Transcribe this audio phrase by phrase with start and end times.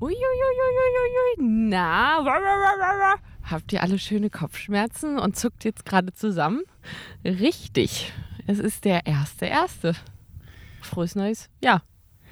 [0.00, 1.36] Uiuiuiuiui.
[1.68, 2.24] Na,
[3.42, 6.62] habt ihr alle schöne Kopfschmerzen und zuckt jetzt gerade zusammen?
[7.22, 8.10] Richtig.
[8.46, 9.94] Es ist der erste erste.
[10.80, 11.82] Frohes neues Jahr.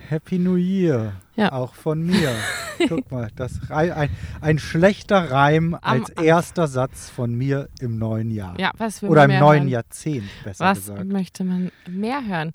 [0.08, 1.12] Happy New Year.
[1.36, 1.52] Ja.
[1.52, 2.34] Auch von mir.
[2.88, 4.08] Guck mal, das ein,
[4.40, 8.58] ein schlechter Reim als erster Satz von mir im neuen Jahr.
[8.58, 9.68] Ja, was will Oder im neuen hören?
[9.68, 11.04] Jahrzehnt, besser Was gesagt.
[11.04, 12.52] möchte man mehr hören?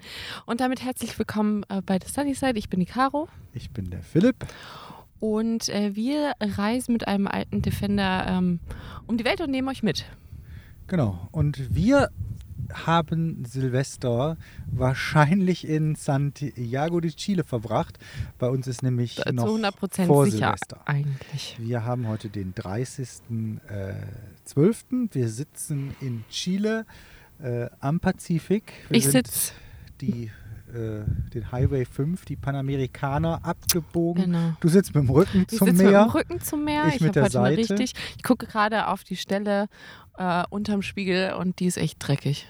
[0.47, 2.57] Und damit herzlich willkommen äh, bei The Sunny Side.
[2.57, 3.27] Ich bin die Caro.
[3.53, 4.37] Ich bin der Philipp.
[5.23, 8.59] Und äh, wir reisen mit einem alten Defender ähm,
[9.07, 10.03] um die Welt und nehmen euch mit.
[10.87, 11.29] Genau.
[11.31, 12.09] Und wir
[12.73, 14.35] haben Silvester
[14.69, 17.97] wahrscheinlich in Santiago de Chile verbracht.
[18.37, 20.81] Bei uns ist nämlich Äh, noch Zu 100 Prozent vor sicher Silvester.
[20.85, 21.55] eigentlich.
[21.57, 25.07] Wir haben heute den 30.12.
[25.13, 26.85] Wir sitzen in Chile
[27.41, 28.73] äh, am Pazifik.
[28.89, 29.53] Wir Ich sitze.
[30.01, 30.31] die,
[30.73, 34.25] äh, den Highway 5, die Panamerikaner, abgebogen.
[34.25, 34.53] Genau.
[34.59, 36.03] Du sitzt mit dem Rücken Ich zum sitze mit Meer.
[36.05, 36.83] dem Rücken zum Meer.
[36.89, 37.57] Ich Ich, mit der Seite.
[37.57, 37.93] richtig.
[38.17, 39.67] Ich gucke gerade auf die Stelle
[40.17, 42.47] äh, unterm Spiegel und die ist echt dreckig.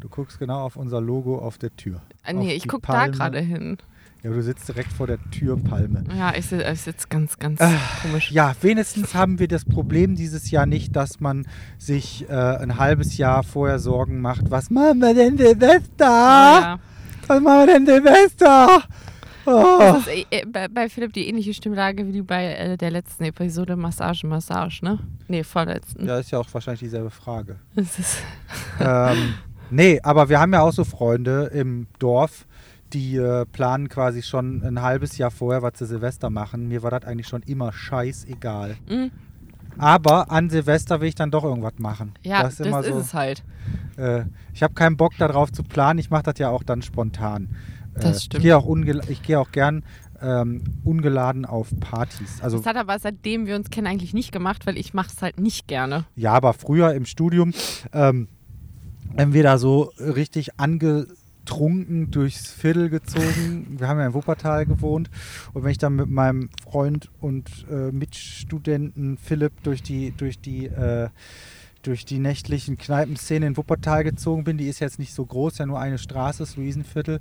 [0.00, 2.00] Du guckst genau auf unser Logo auf der Tür.
[2.24, 3.78] Äh, nee, ich gucke da gerade hin.
[4.24, 6.02] Ja, du sitzt direkt vor der Türpalme.
[6.16, 7.60] Ja, ich sitze ich sitz ganz, ganz
[8.02, 8.32] komisch.
[8.32, 11.46] Äh, Ja, wenigstens haben wir das Problem dieses Jahr nicht, dass man
[11.78, 14.50] sich äh, ein halbes Jahr vorher Sorgen macht.
[14.50, 15.78] Was machen wir denn Silvester?
[16.00, 16.78] Oh, ja.
[17.28, 18.82] Was machen wir denn Silvester?
[19.46, 19.78] Oh.
[19.78, 22.90] Das ist äh, äh, bei, bei Philipp die ähnliche Stimmlage wie die bei äh, der
[22.90, 24.98] letzten Episode Massage, Massage, ne?
[25.28, 26.06] Nee, vorletzten.
[26.06, 27.56] Ja, ist ja auch wahrscheinlich dieselbe Frage.
[27.74, 28.18] Das ist,
[28.80, 29.34] ähm,
[29.70, 32.46] nee, aber wir haben ja auch so Freunde im Dorf,
[32.92, 36.68] die äh, planen quasi schon ein halbes Jahr vorher, was sie Silvester machen.
[36.68, 38.76] Mir war das eigentlich schon immer scheißegal.
[38.88, 39.06] mm,
[39.78, 42.12] Aber an Silvester will ich dann doch irgendwas machen.
[42.22, 42.98] ja, das das, ist immer ist so.
[42.98, 43.42] es halt.
[43.98, 45.98] Äh, ich habe keinen Bock darauf zu planen.
[45.98, 47.48] Ich mache das ja auch dann spontan.
[47.94, 48.42] Äh, Das Ich stimmt.
[48.42, 48.66] gehe auch,
[49.08, 49.82] ich geh auch gern
[50.20, 52.40] ähm, ungeladen auf Partys.
[52.42, 55.22] Also Das hat aber seitdem wir uns kennen eigentlich nicht gemacht, weil ich mache es
[55.22, 56.04] halt nicht gerne.
[56.16, 57.52] ja, aber früher im Studium,
[57.92, 58.28] ähm,
[59.14, 65.08] wenn wir da so richtig angetrunken durchs Viertel gezogen, wir haben ja in Wuppertal gewohnt,
[65.54, 70.66] und wenn ich dann mit meinem Freund und äh, Mitstudenten Philipp durch die, durch die
[70.66, 71.08] äh,
[71.88, 74.58] durch die nächtlichen Kneipenszene in Wuppertal gezogen bin.
[74.58, 77.18] Die ist jetzt nicht so groß, ja nur eine Straße, das Luisenviertel.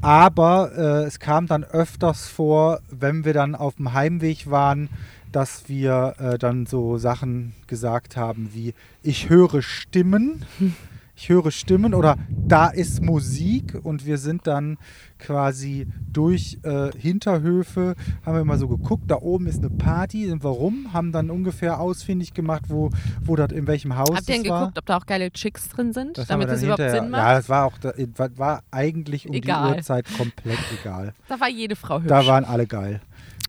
[0.00, 4.88] Aber äh, es kam dann öfters vor, wenn wir dann auf dem Heimweg waren,
[5.30, 10.44] dass wir äh, dann so Sachen gesagt haben wie ich höre Stimmen,
[11.20, 14.78] ich höre Stimmen oder da ist Musik und wir sind dann
[15.18, 17.94] quasi durch äh, Hinterhöfe,
[18.24, 20.94] haben wir immer so geguckt, da oben ist eine Party, und warum?
[20.94, 22.88] Haben dann ungefähr ausfindig gemacht, wo,
[23.22, 25.68] wo das in welchem Haus Habt ihr denn das geguckt, ob da auch geile Chicks
[25.68, 27.20] drin sind, Das wir damit das überhaupt Sinn macht?
[27.20, 27.92] Ja, das war auch da,
[28.36, 29.72] war- eigentlich um Egal.
[29.72, 31.12] die Uhrzeit komplett egal.
[31.28, 32.08] Da war jede Frau hübsch.
[32.08, 33.02] Da waren alle geil.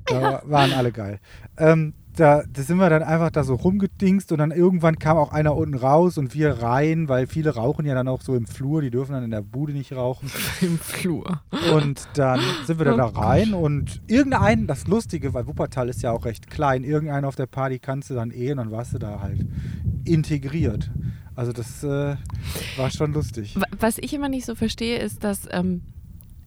[0.08, 1.20] Da waren alle geil.
[1.58, 5.32] Ähm, da, da sind wir dann einfach da so rumgedingst und dann irgendwann kam auch
[5.32, 8.82] einer unten raus und wir rein, weil viele rauchen ja dann auch so im Flur,
[8.82, 10.30] die dürfen dann in der Bude nicht rauchen.
[10.62, 11.42] im Flur.
[11.74, 16.02] Und dann sind wir dann da Oh rein und irgendein, das Lustige, weil Wuppertal ist
[16.02, 18.94] ja auch recht klein, irgendeinen auf der Party kannst du dann eh und dann warst
[18.94, 19.46] du da halt
[20.06, 20.92] integriert.
[21.36, 22.16] Also das äh,
[22.78, 23.56] war schon lustig.
[23.60, 25.82] Wa- Was ich immer nicht so verstehe, ist, dass ähm,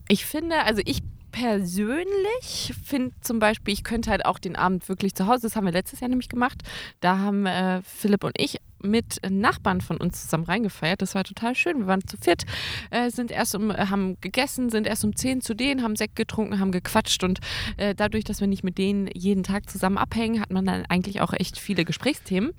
[0.08, 1.02] ich finde, also ich
[1.34, 5.65] persönlich finde zum Beispiel, ich könnte halt auch den Abend wirklich zu Hause, das haben
[5.65, 6.62] wir letztes Jahr nämlich gemacht,
[7.00, 11.00] da haben äh, Philipp und ich mit Nachbarn von uns zusammen reingefeiert.
[11.00, 11.78] Das war total schön.
[11.78, 12.44] Wir waren zu viert,
[12.91, 16.61] äh, sind erst um, haben gegessen, sind erst um 10 zu denen, haben Sekt getrunken,
[16.61, 17.41] haben gequatscht und
[17.78, 21.23] äh, dadurch, dass wir nicht mit denen jeden Tag zusammen abhängen, hat man dann eigentlich
[21.23, 22.53] auch echt viele Gesprächsthemen.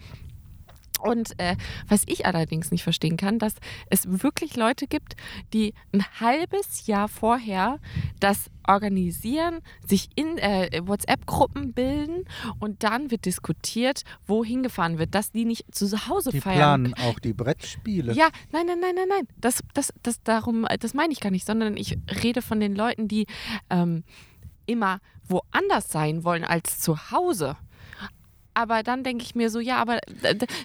[1.05, 1.55] Und äh,
[1.87, 3.55] was ich allerdings nicht verstehen kann, dass
[3.89, 5.15] es wirklich Leute gibt,
[5.53, 7.79] die ein halbes Jahr vorher
[8.19, 12.25] das organisieren, sich in äh, WhatsApp-Gruppen bilden
[12.59, 16.57] und dann wird diskutiert, wohin gefahren wird, dass die nicht zu Hause Die feiern.
[16.57, 18.13] planen auch die Brettspiele.
[18.13, 19.27] Ja, nein, nein, nein, nein, nein.
[19.37, 23.07] Das, das, das darum, das meine ich gar nicht, sondern ich rede von den Leuten,
[23.07, 23.27] die
[23.69, 24.03] ähm,
[24.65, 27.57] immer woanders sein wollen als zu Hause.
[28.55, 29.99] Aber dann denke ich mir so, ja, aber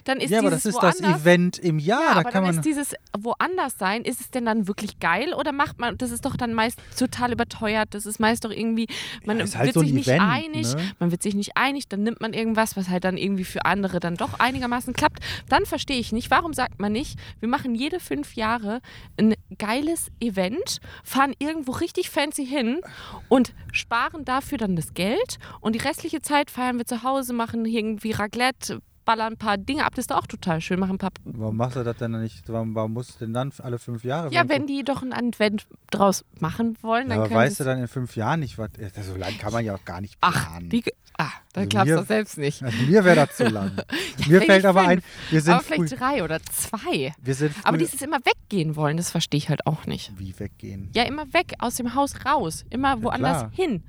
[0.05, 2.01] dann ist ja, aber das ist das Event im Jahr.
[2.01, 2.55] ja, da aber kann dann man.
[2.55, 6.25] ist dieses woanders sein, ist es denn dann wirklich geil oder macht man, das ist
[6.25, 8.87] doch dann meist total überteuert, das ist meist doch irgendwie,
[9.25, 10.91] man Ja, halt wird so sich nicht Event, einig, ne?
[10.99, 13.99] man wird sich nicht einig, dann nimmt man irgendwas, was halt dann irgendwie für andere
[13.99, 15.19] dann doch einigermaßen klappt.
[15.49, 18.79] Dann verstehe ich nicht, warum sagt man nicht, wir machen jede fünf Jahre
[19.19, 22.79] ein geiles Event, fahren irgendwo richtig fancy hin
[23.27, 27.65] und sparen dafür dann das Geld und die restliche Zeit feiern wir zu Hause, machen
[27.87, 30.79] irgendwie Raclette, baller ein paar Dinge ab, das ist doch auch total schön.
[30.79, 31.09] Machen ein paar.
[31.23, 32.43] Warum machst du das denn nicht?
[32.47, 34.31] Warum, warum musst du denn dann alle fünf Jahre?
[34.31, 37.79] Ja, wenn die doch ein Advent draus machen wollen, Ja, dann aber weißt du dann
[37.79, 38.69] in fünf Jahren nicht, was.
[38.79, 40.71] ja, So lange kann man ja auch gar nicht Ach, planen.
[40.71, 42.61] wie, ge- ah, dann Also glaubst du mir- doch selbst nicht.
[42.63, 43.71] Also mir wäre das zu lang.
[44.17, 45.01] mir vielleicht fällt aber ein,
[45.31, 47.13] wir sind Aber vielleicht drei oder zwei.
[47.21, 50.11] Wir sind Aber dieses immer weggehen wollen, das verstehe ich halt auch nicht.
[50.19, 50.89] wie weggehen.
[50.93, 53.51] Ja, immer weg, aus dem Haus raus, immer woanders klar.
[53.55, 53.83] hin.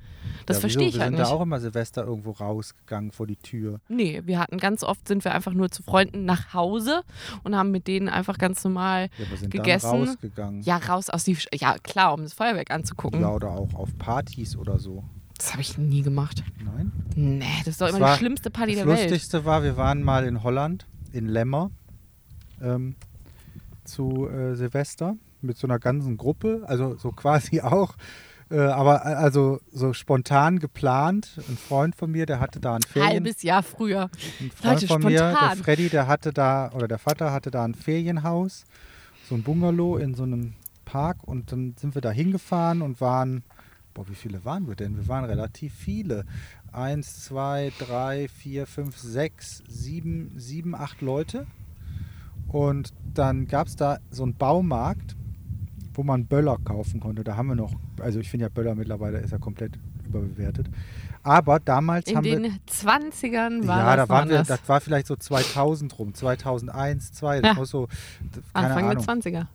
[0.45, 1.31] Das ja, verstehe ich halt Wir sind nicht.
[1.31, 3.79] da auch immer Silvester irgendwo rausgegangen vor die Tür.
[3.87, 7.03] Nee, wir hatten ganz oft sind wir einfach nur zu Freunden nach Hause
[7.43, 9.91] und haben mit denen einfach ganz normal Ja, wir sind gegessen.
[9.91, 10.61] dann rausgegangen.
[10.63, 11.37] Ja, raus aus die.
[11.53, 13.21] Ja, klar, um das Feuerwerk anzugucken.
[13.21, 15.03] Ja, oder auch auf Partys oder so.
[15.37, 16.43] Das habe ich nie gemacht.
[16.63, 16.91] Nein?
[17.15, 19.09] Nee, das ist doch Das immer die schlimmste Party das der Welt.
[19.09, 21.71] Lustigste war, wir waren mal in Holland, in Lemmer,
[22.61, 22.95] ähm,
[23.83, 27.95] zu äh, Silvester mit so einer ganzen Gruppe, also so quasi auch,
[28.53, 31.39] äh, aber äh, also so spontan geplant.
[31.49, 34.09] Ein Freund von mir, der hatte da ein Ferien, Halbes Jahr früher.
[34.39, 35.57] ein Freund Leute, von mir, der spontan.
[35.57, 38.65] Freddy, der hatte da, oder der Vater hatte da ein Ferienhaus,
[39.27, 40.53] so ein Bungalow in so einem
[40.85, 43.43] Park und dann sind wir da hingefahren und waren,
[43.95, 44.97] boah, wie viele waren wir denn?
[44.97, 46.25] Wir waren relativ viele.
[46.71, 51.47] Eins, zwei, drei, vier, fünf, sechs, sieben, sieben, acht Leute.
[52.47, 55.15] Und dann gab es da so einen Baumarkt,
[55.93, 57.23] wo man Böller kaufen konnte.
[57.23, 60.67] Da haben wir noch, also ich finde ja Böller mittlerweile ist ja komplett überbewertet.
[61.23, 64.81] Aber damals In haben wir den 20ern war ja, das da waren wir, das war
[64.81, 67.53] vielleicht so 2000 rum, 2001, 2, das Ja.
[67.53, 67.87] muss so,
[68.53, 69.47] Anfang der Ahnung, 20er.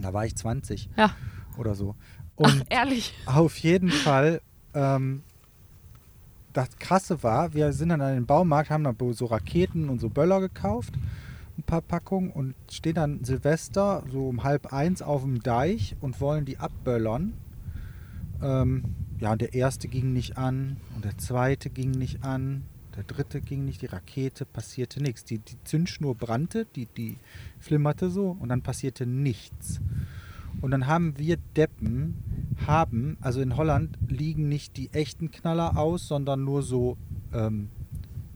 [0.00, 1.10] da war ich 20 Ja.
[1.56, 1.94] oder so.
[2.38, 3.14] Ach, Und ehrlich.
[3.24, 4.42] auf jeden Fall,
[4.74, 5.22] ähm,
[6.52, 10.08] das Krasse war, wir sind dann an den Baumarkt, haben dann so Raketen und so
[10.10, 10.94] Böller gekauft,
[11.66, 16.58] Packungen und stehen dann Silvester so um halb eins auf dem Deich und wollen die
[16.58, 17.34] abböllern.
[18.42, 18.84] Ähm,
[19.18, 22.64] ja, und der erste ging nicht an und der zweite ging nicht an,
[22.96, 25.24] der dritte ging nicht, die Rakete passierte nichts.
[25.24, 27.18] Die, die Zündschnur brannte, die, die
[27.58, 29.80] flimmerte so und dann passierte nichts.
[30.62, 36.08] Und dann haben wir Deppen, haben, also in Holland liegen nicht die echten Knaller aus,
[36.08, 36.96] sondern nur so
[37.34, 37.68] ähm,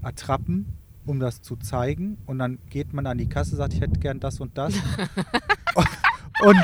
[0.02, 0.66] Attrappen,
[1.10, 2.18] um das zu zeigen.
[2.26, 4.72] Und dann geht man an die Kasse, sagt, ich hätte gern das und das.
[6.42, 6.56] und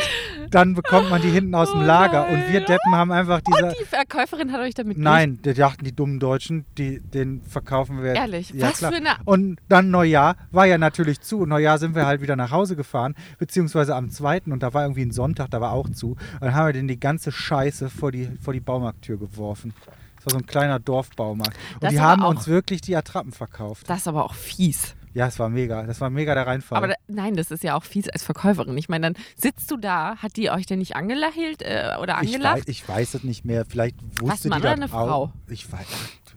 [0.50, 2.28] dann bekommt man die hinten aus dem Oh Lager.
[2.28, 2.60] Und wir.
[2.60, 3.72] Deppen haben einfach diese.
[3.80, 8.14] Die Verkäuferin hat euch damit Nein, die dachten die dummen Deutschen, die, den verkaufen wir.
[8.14, 8.90] Ehrlich, ja, was klar.
[8.92, 11.40] für eine- Und dann Neujahr war ja natürlich zu.
[11.40, 14.82] Und Neujahr sind wir halt wieder nach Hause gefahren, beziehungsweise am zweiten und da war
[14.82, 16.10] irgendwie ein Sonntag, da war auch zu.
[16.12, 19.74] Und dann haben wir den die ganze Scheiße vor die, vor die Baumarkttür geworfen.
[20.16, 21.56] Das war so ein kleiner Dorfbaumarkt.
[21.74, 23.88] Und Das die haben uns wirklich die Attrappen verkauft.
[23.88, 24.95] Das ist aber auch fies.
[25.16, 25.84] Ja, es war mega.
[25.84, 26.76] Das war mega der Reinfall.
[26.76, 28.76] Aber da, nein, das ist ja auch fies als Verkäuferin.
[28.76, 32.34] Ich meine, dann sitzt du da, hat die euch denn nicht angelächelt äh, oder ich,
[32.34, 32.58] angelacht?
[32.58, 33.64] weiß, ich weiß es nicht mehr.
[33.64, 34.90] Vielleicht wusste Mann die oder eine auch.
[34.90, 35.32] Frau?
[35.48, 35.86] Ich weiß,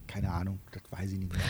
[0.08, 1.42] keine Ahnung, das weiß ich nicht mehr.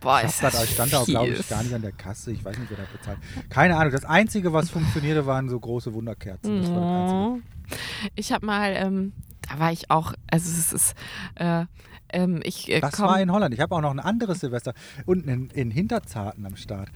[0.00, 2.32] Boah, Ich, ist das, ich stand da auch, glaube ich, gar nicht an der Kasse.
[2.32, 3.18] Ich weiß nicht, wer da bezahlt.
[3.48, 3.92] Keine Ahnung.
[3.92, 6.62] Das Einzige, was funktionierte, waren so große Wunderkerzen.
[6.62, 7.30] Das war das Einzige.
[7.30, 8.08] Oh.
[8.16, 9.12] Ich habe mal, ähm,
[9.48, 10.94] da war ich auch, also es ist,
[11.36, 11.66] äh,
[12.12, 13.54] ähm, ich äh, Das komm, war in Holland.
[13.54, 14.74] Ich habe auch noch ein anderes Silvester.
[15.06, 16.88] Unten in, in Hinterzarten am Start.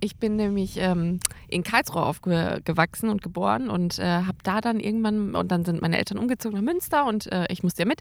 [0.00, 5.34] Ich bin nämlich ähm, in Karlsruhe aufgewachsen und geboren und äh, habe da dann irgendwann,
[5.34, 8.00] und dann sind meine Eltern umgezogen nach Münster und äh, ich musste ja mit.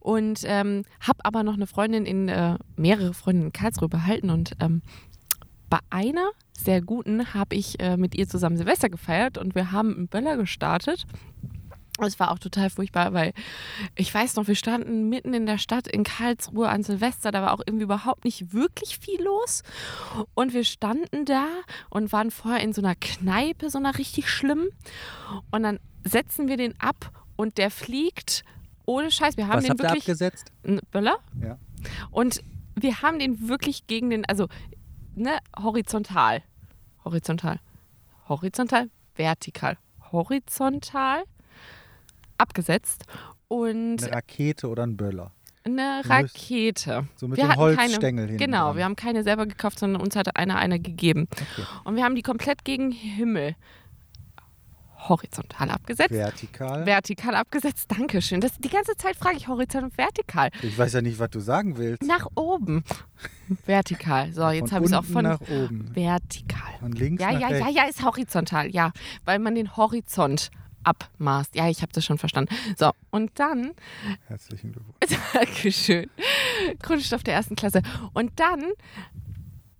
[0.00, 4.52] Und ähm, habe aber noch eine Freundin in, äh, mehrere Freundinnen in Karlsruhe behalten und
[4.60, 4.82] ähm,
[5.70, 9.94] bei einer sehr guten habe ich äh, mit ihr zusammen Silvester gefeiert und wir haben
[9.94, 11.06] einen Böller gestartet.
[12.06, 13.32] Es war auch total furchtbar, weil
[13.96, 17.52] ich weiß noch, wir standen mitten in der Stadt in Karlsruhe an Silvester, da war
[17.52, 19.62] auch irgendwie überhaupt nicht wirklich viel los.
[20.34, 21.46] Und wir standen da
[21.90, 24.68] und waren vorher in so einer Kneipe, so einer richtig schlimm.
[25.50, 28.44] Und dann setzen wir den ab und der fliegt
[28.86, 29.36] ohne Scheiß.
[29.36, 30.04] Wir haben Was den wirklich.
[30.04, 30.52] abgesetzt?
[30.90, 31.18] Böller?
[31.42, 31.58] Ja.
[32.10, 32.42] Und
[32.74, 34.48] wir haben den wirklich gegen den, also
[35.14, 36.42] ne, horizontal.
[37.04, 37.60] Horizontal.
[38.28, 39.78] Horizontal, vertikal.
[40.12, 41.24] Horizontal
[42.38, 43.04] abgesetzt
[43.48, 45.32] und Eine Rakete oder ein Böller.
[45.64, 47.06] eine Rakete.
[47.16, 48.76] So mit wir keine, Holzstängel hinten Genau, dran.
[48.76, 51.28] wir haben keine selber gekauft, sondern uns hatte einer eine gegeben.
[51.32, 51.66] Okay.
[51.84, 53.54] Und wir haben die komplett gegen Himmel
[55.08, 56.10] horizontal abgesetzt.
[56.10, 56.84] Vertikal.
[56.84, 58.40] Vertikal abgesetzt, Dankeschön.
[58.40, 60.50] Das, die ganze Zeit frage ich horizontal und vertikal.
[60.60, 62.02] ich weiß ja nicht, was du sagen willst.
[62.02, 62.82] Nach oben.
[63.64, 64.32] vertikal.
[64.32, 65.94] So, jetzt habe ich es auch von nach oben.
[65.94, 66.72] vertikal.
[66.80, 67.76] Von links Ja, nach ja, ja, rechts.
[67.76, 68.90] ja, ist horizontal, ja.
[69.24, 70.50] Weil man den Horizont
[70.88, 71.54] abmaßt.
[71.54, 72.54] Ja, ich habe das schon verstanden.
[72.76, 73.72] So, und dann,
[74.26, 75.18] Herzlichen Glückwunsch.
[75.32, 76.10] Dankeschön,
[76.82, 77.82] Grundstoff der ersten Klasse.
[78.14, 78.64] Und dann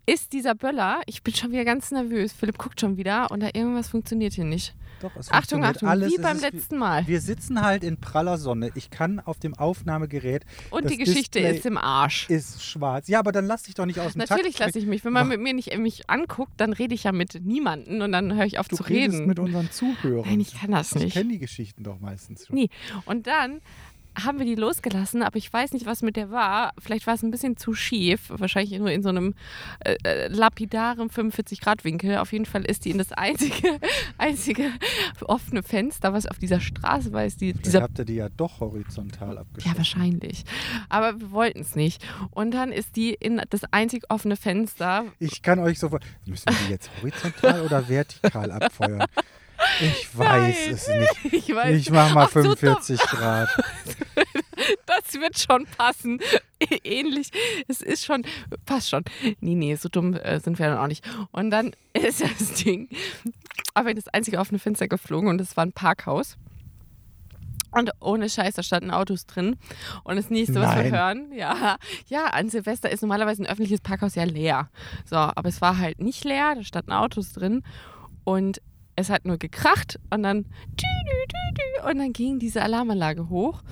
[0.08, 2.32] ist dieser Böller, ich bin schon wieder ganz nervös.
[2.32, 4.74] Philipp guckt schon wieder und da irgendwas funktioniert hier nicht.
[5.00, 6.12] Doch, es Achtung, Achtung, alles.
[6.12, 7.06] wie beim ist letzten Mal.
[7.06, 8.70] Wir sitzen halt in praller Sonne.
[8.74, 10.44] Ich kann auf dem Aufnahmegerät.
[10.70, 12.28] Und die Geschichte Display ist im Arsch.
[12.28, 13.06] ist schwarz.
[13.06, 15.04] Ja, aber dann lass dich doch nicht aus dem Natürlich lasse ich mich.
[15.04, 18.34] Wenn man mit mir nicht mich anguckt, dann rede ich ja mit niemanden und dann
[18.34, 19.28] höre ich auf Du zu redest reden.
[19.28, 20.28] mit unseren Zuhörern.
[20.28, 21.12] Nein, ich kann das Ich nicht.
[21.12, 22.56] kenne die Geschichten doch meistens schon.
[22.56, 22.70] Nie.
[23.04, 23.60] Und dann
[24.24, 26.72] haben wir die losgelassen, aber ich weiß nicht, was mit der war.
[26.78, 29.34] Vielleicht war es ein bisschen zu schief, wahrscheinlich nur in so einem
[29.80, 32.18] äh, äh, lapidaren 45-Grad-Winkel.
[32.18, 33.78] Auf jeden Fall ist die in das einzige,
[34.18, 34.70] einzige
[35.22, 38.60] offene Fenster, was auf dieser Straße war, ist die, dieser habt ihr die ja doch
[38.60, 39.72] horizontal abgeschlossen.
[39.72, 40.44] ja, wahrscheinlich.
[40.88, 42.04] Aber wir wollten es nicht.
[42.30, 45.04] Und dann ist die in das einzig offene Fenster.
[45.18, 46.04] Ich kann euch sofort.
[46.26, 49.04] Müssen wir die jetzt horizontal oder vertikal abfeuern?
[49.80, 50.74] Ich weiß Nein.
[50.74, 51.34] es nicht.
[51.34, 52.56] Ich weiß, Ich mach mal Ach, so dumm.
[52.56, 53.48] 45 Grad.
[54.86, 56.20] das wird schon passen.
[56.84, 57.30] Ähnlich.
[57.68, 58.24] Es ist schon,
[58.66, 59.04] passt schon.
[59.40, 61.04] Nee, nee, so dumm äh, sind wir dann auch nicht.
[61.32, 62.88] Und dann ist das Ding
[63.78, 66.36] aber in das einzige offene Fenster geflogen und es war ein Parkhaus.
[67.70, 69.56] Und ohne Scheiß, da standen Autos drin.
[70.02, 70.92] Und das nächste, was wir Nein.
[70.92, 71.76] hören, ja,
[72.08, 74.70] ja, an Silvester ist normalerweise ein öffentliches Parkhaus ja leer.
[75.04, 77.62] So, aber es war halt nicht leer, da standen Autos drin.
[78.24, 78.60] Und
[78.98, 80.46] es hat nur gekracht und dann
[81.88, 83.62] und dann ging diese Alarmanlage hoch.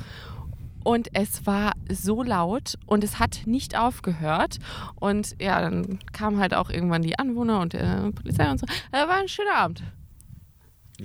[0.85, 4.59] Und es war so laut und es hat nicht aufgehört.
[4.95, 8.67] Und ja, dann kamen halt auch irgendwann die Anwohner und äh, Polizei und so.
[8.93, 9.83] Äh, war ein schöner Abend.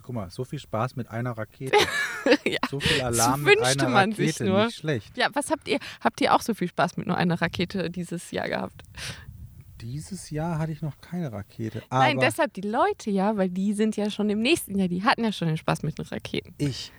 [0.03, 1.75] Guck mal, so viel Spaß mit einer Rakete.
[2.45, 2.59] ja.
[2.69, 4.45] So viel Alarm mit wünschte einer man sich Rakete.
[4.45, 4.65] nur.
[4.65, 5.17] Nicht schlecht.
[5.17, 5.79] ja, was habt ihr?
[5.99, 8.83] Habt ihr auch so viel Spaß mit nur einer Rakete dieses Jahr gehabt?
[9.81, 11.81] Dieses Jahr hatte ich noch keine Rakete.
[11.89, 15.23] Nein, deshalb die Leute ja, weil die sind ja schon im nächsten Jahr, die hatten
[15.23, 16.53] ja schon den Spaß mit den Raketen.
[16.57, 16.91] ich,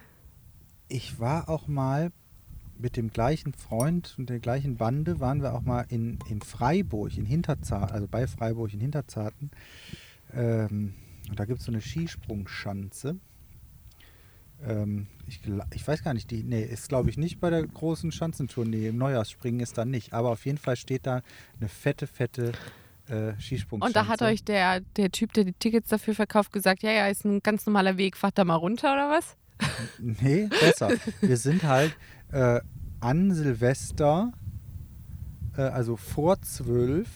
[0.89, 2.13] ich war auch mal
[2.79, 7.17] mit dem gleichen Freund und der gleichen Bande, waren wir auch mal in, in Freiburg,
[7.17, 9.51] in Hinterzarten, also bei Freiburg in Hinterzarten.
[10.35, 10.95] Ähm,
[11.31, 13.17] und da gibt es so eine Skisprungschanze.
[14.67, 15.41] Ähm, ich,
[15.75, 18.89] ich weiß gar nicht, die, nee, ist glaube ich nicht bei der großen Schanzentournee.
[18.89, 20.13] Im Neujahrsspringen ist da nicht.
[20.13, 21.23] Aber auf jeden Fall steht da
[21.59, 22.53] eine fette, fette
[23.09, 23.87] äh, Skisprungschanze.
[23.87, 27.09] Und da hat euch der, der Typ, der die Tickets dafür verkauft, gesagt, ja, ja,
[27.09, 29.37] ist ein ganz normaler Weg, fahrt da mal runter oder was?
[29.99, 30.91] Nee, besser.
[31.21, 31.97] Wir sind halt
[32.33, 32.61] äh,
[33.01, 34.33] an Silvester,
[35.57, 37.09] äh, also vor zwölf,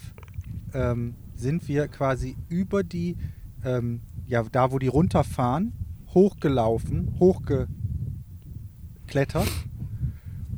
[0.74, 3.16] ähm, sind wir quasi über die,
[3.64, 5.72] ähm, ja, da wo die runterfahren,
[6.16, 7.68] hochgelaufen, hochgeklettert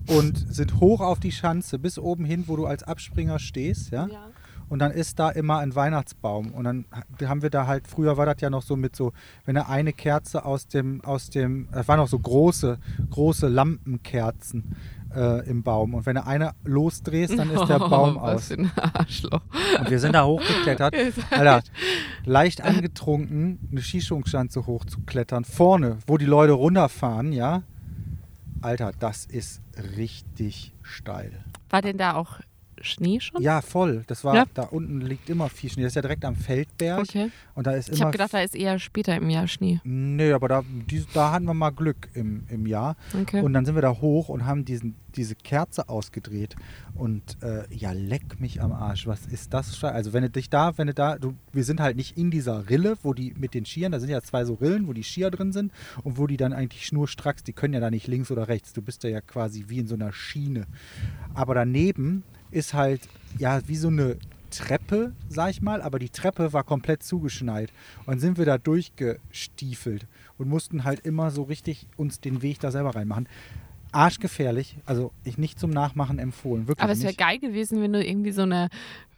[0.08, 4.06] und sind hoch auf die Schanze bis oben hin, wo du als Abspringer stehst, ja.
[4.70, 6.52] Und dann ist da immer ein Weihnachtsbaum.
[6.52, 9.14] Und dann ha- haben wir da halt, früher war das ja noch so mit so,
[9.46, 14.76] wenn er eine Kerze aus dem, aus dem, das waren noch so große, große Lampenkerzen
[15.14, 15.94] äh, im Baum.
[15.94, 18.48] Und wenn du eine losdrehst, dann ist der Baum Oh, aus.
[18.48, 19.40] für ein Arschloch.
[19.80, 20.94] Und wir sind da hochgeklettert.
[21.30, 21.62] Alter,
[22.24, 25.44] leicht angetrunken, eine Skisprungschanze hochzuklettern.
[25.44, 27.62] Vorne, wo die Leute runterfahren, ja.
[28.60, 29.60] Alter, das ist
[29.96, 31.32] richtig steil.
[31.70, 32.40] War denn da auch
[32.82, 33.42] Schnee schon?
[33.42, 34.04] Ja, voll.
[34.06, 34.44] Das war, Ja.
[34.54, 35.82] da unten liegt immer viel Schnee.
[35.82, 37.00] Das ist ja direkt am Feldberg.
[37.00, 37.30] Okay.
[37.54, 38.06] Und da ist Ich immer.
[38.06, 39.80] habe gedacht, da ist eher später im Jahr Schnee.
[39.84, 42.96] Nee, aber da, die, da hatten wir mal Glück im, im Jahr.
[43.20, 43.42] Okay.
[43.42, 46.56] Und dann sind wir da hoch und haben diesen, diese Kerze ausgedreht.
[46.94, 49.06] Und äh, ja, leck mich am Arsch.
[49.06, 49.82] Was ist das?
[49.84, 52.68] Also wenn du dich da, wenn du da, du, wir sind halt nicht in dieser
[52.70, 55.30] Rille, wo die mit den Skiern, da sind ja zwei so Rillen, wo die Skier
[55.30, 55.72] drin sind
[56.04, 58.72] und wo die dann eigentlich schnurstracks, die können ja da nicht links oder rechts.
[58.72, 60.66] Du bist da ja quasi wie in so einer Schiene.
[61.34, 63.00] Aber daneben ist halt,
[63.38, 64.16] ja, wie so eine
[64.50, 67.70] Treppe, sag ich mal, aber die Treppe war komplett zugeschneit.
[68.06, 70.06] Und sind wir da durchgestiefelt
[70.38, 73.28] und mussten halt immer so richtig uns den Weg da selber reinmachen.
[73.92, 78.04] Arschgefährlich, also ich nicht zum Nachmachen empfohlen, wirklich Aber es wäre geil gewesen, wenn du
[78.04, 78.68] irgendwie so eine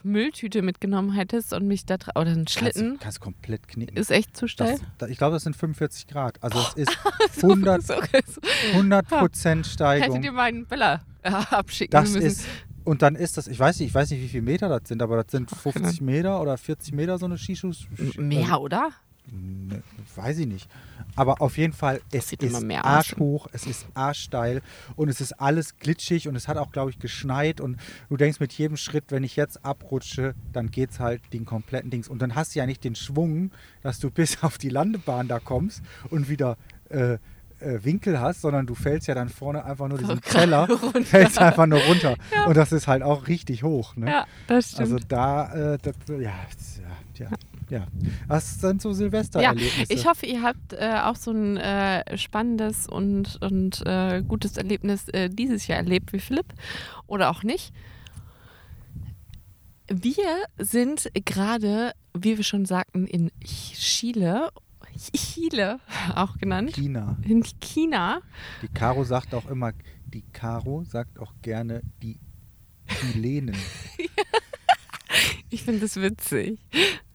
[0.04, 2.90] Mülltüte mitgenommen hättest und mich da dra- oder einen Schlitten.
[2.90, 3.96] Kannst, kannst komplett knicken.
[3.96, 4.72] Ist echt zu steil.
[4.78, 6.42] das, da, ich glaube, das sind 45 Grad.
[6.42, 6.98] Also es ist
[7.42, 7.94] 100, So,
[8.26, 8.40] so.
[8.72, 10.22] 100 Prozent Hättet Steigung.
[10.22, 12.26] ihr meinen Böller äh, abschicken Das müssen.
[12.26, 12.46] ist,
[12.84, 15.02] und dann ist das, ich weiß nicht, ich weiß nicht, wie viele Meter das sind,
[15.02, 17.72] aber das sind 50 Meter oder 40 Meter so eine Skischuh.
[18.16, 18.90] Mehr, oder?
[19.32, 19.82] Ne,
[20.16, 20.68] weiß ich nicht.
[21.14, 22.90] Aber auf jeden Fall, es ist immer mehr aus.
[22.90, 24.62] arschhoch, es ist arschsteil
[24.96, 27.76] und es ist alles glitschig und es hat auch, glaube ich, geschneit und
[28.08, 31.90] du denkst mit jedem Schritt, wenn ich jetzt abrutsche, dann geht es halt den kompletten
[31.90, 32.08] Dings.
[32.08, 35.38] Und dann hast du ja nicht den Schwung, dass du bis auf die Landebahn da
[35.38, 36.56] kommst und wieder
[36.88, 37.18] äh,
[37.60, 41.02] äh, Winkel hast, sondern du fällst ja dann vorne einfach nur diesen gerade Keller, runter.
[41.04, 42.16] fällst einfach nur runter.
[42.46, 43.96] Und das ist halt auch richtig hoch.
[43.96, 44.10] Ne?
[44.10, 44.80] Ja, das stimmt.
[44.80, 46.32] Also da, äh, das, ja, ja,
[47.18, 47.30] ja,
[47.68, 47.86] ja.
[48.26, 49.92] Was sind so ja, Silvestererlebnisse?
[49.92, 55.08] ich hoffe, ihr habt äh, auch so ein äh, spannendes und, und äh, gutes Erlebnis
[55.08, 56.46] äh, dieses Jahr erlebt wie Philipp
[57.06, 57.72] oder auch nicht.
[59.88, 64.50] wir sind gerade, wie wir schon sagten, in Chile.
[65.14, 65.80] Chile
[66.14, 66.72] auch genannt.
[66.74, 67.16] China.
[67.22, 68.20] In China.
[68.62, 69.72] Die Caro sagt auch immer,
[70.06, 72.18] die Caro sagt auch gerne die
[72.86, 73.56] Chilenen.
[75.52, 76.60] Ich finde das witzig.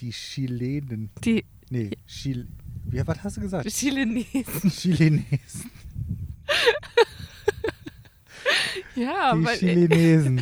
[0.01, 1.09] Die Chilenen.
[1.23, 2.47] Die Nee, Chil.
[2.85, 3.67] Wie, was hast du gesagt?
[3.69, 4.69] Chilenesen.
[4.69, 5.71] Chilenesen.
[8.95, 10.41] Ja, Die weil, Chilenesen.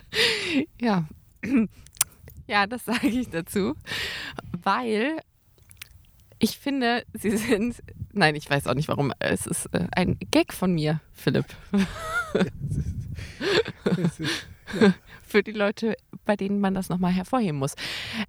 [0.80, 1.06] ja.
[2.46, 3.76] Ja, das sage ich dazu,
[4.62, 5.20] weil
[6.40, 7.80] ich finde, sie sind.
[8.12, 9.12] Nein, ich weiß auch nicht warum.
[9.20, 11.46] Es ist äh, ein Gag von mir, Philipp.
[13.84, 14.46] Es ist-
[15.26, 17.74] Für die Leute, bei denen man das nochmal hervorheben muss.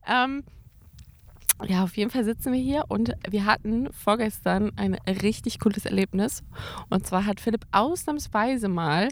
[0.07, 0.43] Ähm,
[1.67, 6.43] ja, auf jeden Fall sitzen wir hier und wir hatten vorgestern ein richtig cooles Erlebnis.
[6.89, 9.09] Und zwar hat Philipp ausnahmsweise mal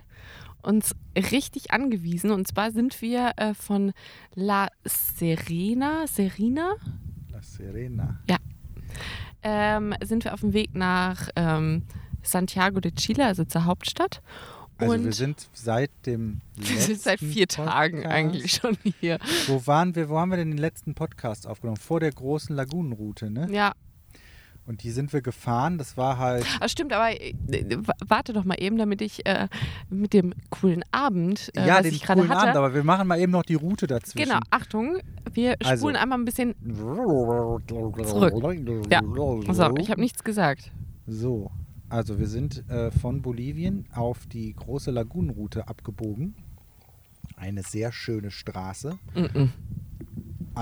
[0.63, 2.31] uns richtig angewiesen.
[2.31, 3.91] Und zwar sind wir äh, von
[4.33, 6.73] La Serena, Serena,
[7.31, 8.19] La Serena.
[9.43, 11.83] Ähm, sind wir auf dem Weg nach ähm,
[12.23, 14.21] Santiago de Chile, also zur Hauptstadt.
[14.77, 18.77] Also und wir sind seit dem wir sind seit letzten vier Tagen Podcast- eigentlich schon
[18.99, 19.19] hier.
[19.47, 21.77] Wo waren wir, wo haben wir denn den letzten Podcast aufgenommen?
[21.77, 23.47] Vor der großen Lagunenroute, ne?
[23.51, 23.73] Ja,
[24.69, 25.79] Und die sind wir gefahren.
[25.79, 27.33] Das war halt, Ah, stimmt, aber äh,
[28.07, 29.47] warte doch mal eben, damit ich äh,
[29.89, 32.49] mit dem coolen Abend, äh, ja, den ich gerade coolen hatte.
[32.49, 34.27] Abend, aber wir machen mal eben noch die Route dazwischen.
[34.29, 34.99] genau, Achtung,
[35.33, 35.77] wir Also.
[35.81, 36.53] spulen einmal ein bisschen.
[38.05, 38.33] Zurück.
[38.91, 39.01] Ja,
[39.51, 40.71] So, ich habe nichts gesagt.
[41.07, 41.49] So,
[41.89, 46.35] also wir sind äh, von Bolivien auf die große Lagunenroute abgebogen.
[47.35, 48.99] Eine sehr schöne Straße.
[49.15, 49.45] Mm-mm.
[49.45, 49.47] Äh,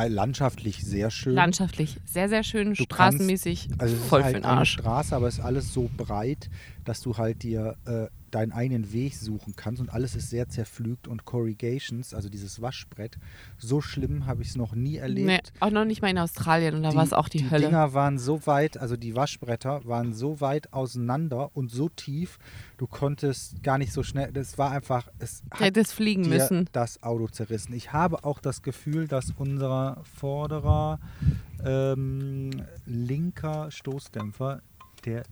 [0.05, 1.33] Landschaftlich sehr schön.
[1.33, 4.71] Landschaftlich sehr, sehr schön, Du straßenmäßig Also es voll ist für halt den eine Arsch.
[4.73, 6.49] Straße, aber es ist alles so breit,
[6.87, 11.07] dass du halt dir äh, deinen eigenen Weg suchen kannst und alles ist sehr zerpflügt
[11.07, 13.17] und Corrugations, also dieses Waschbrett,
[13.57, 15.27] so schlimm habe ich es noch nie erlebt.
[15.27, 17.67] Nee, auch noch nicht mal in Australien und da war es auch die, die Hölle.
[17.67, 22.37] Dinger waren so weit, also die Waschbretter waren so weit auseinander und so tief,
[22.77, 26.69] du konntest gar nicht so schnell, das war einfach, es hat hättest fliegen müssen.
[26.71, 27.73] das Auto zerrissen.
[27.73, 30.99] Ich habe auch das Gefühl, dass unser vorderer
[31.65, 32.51] ähm,
[32.85, 34.61] linker Stoßdämpfer,
[35.05, 35.23] der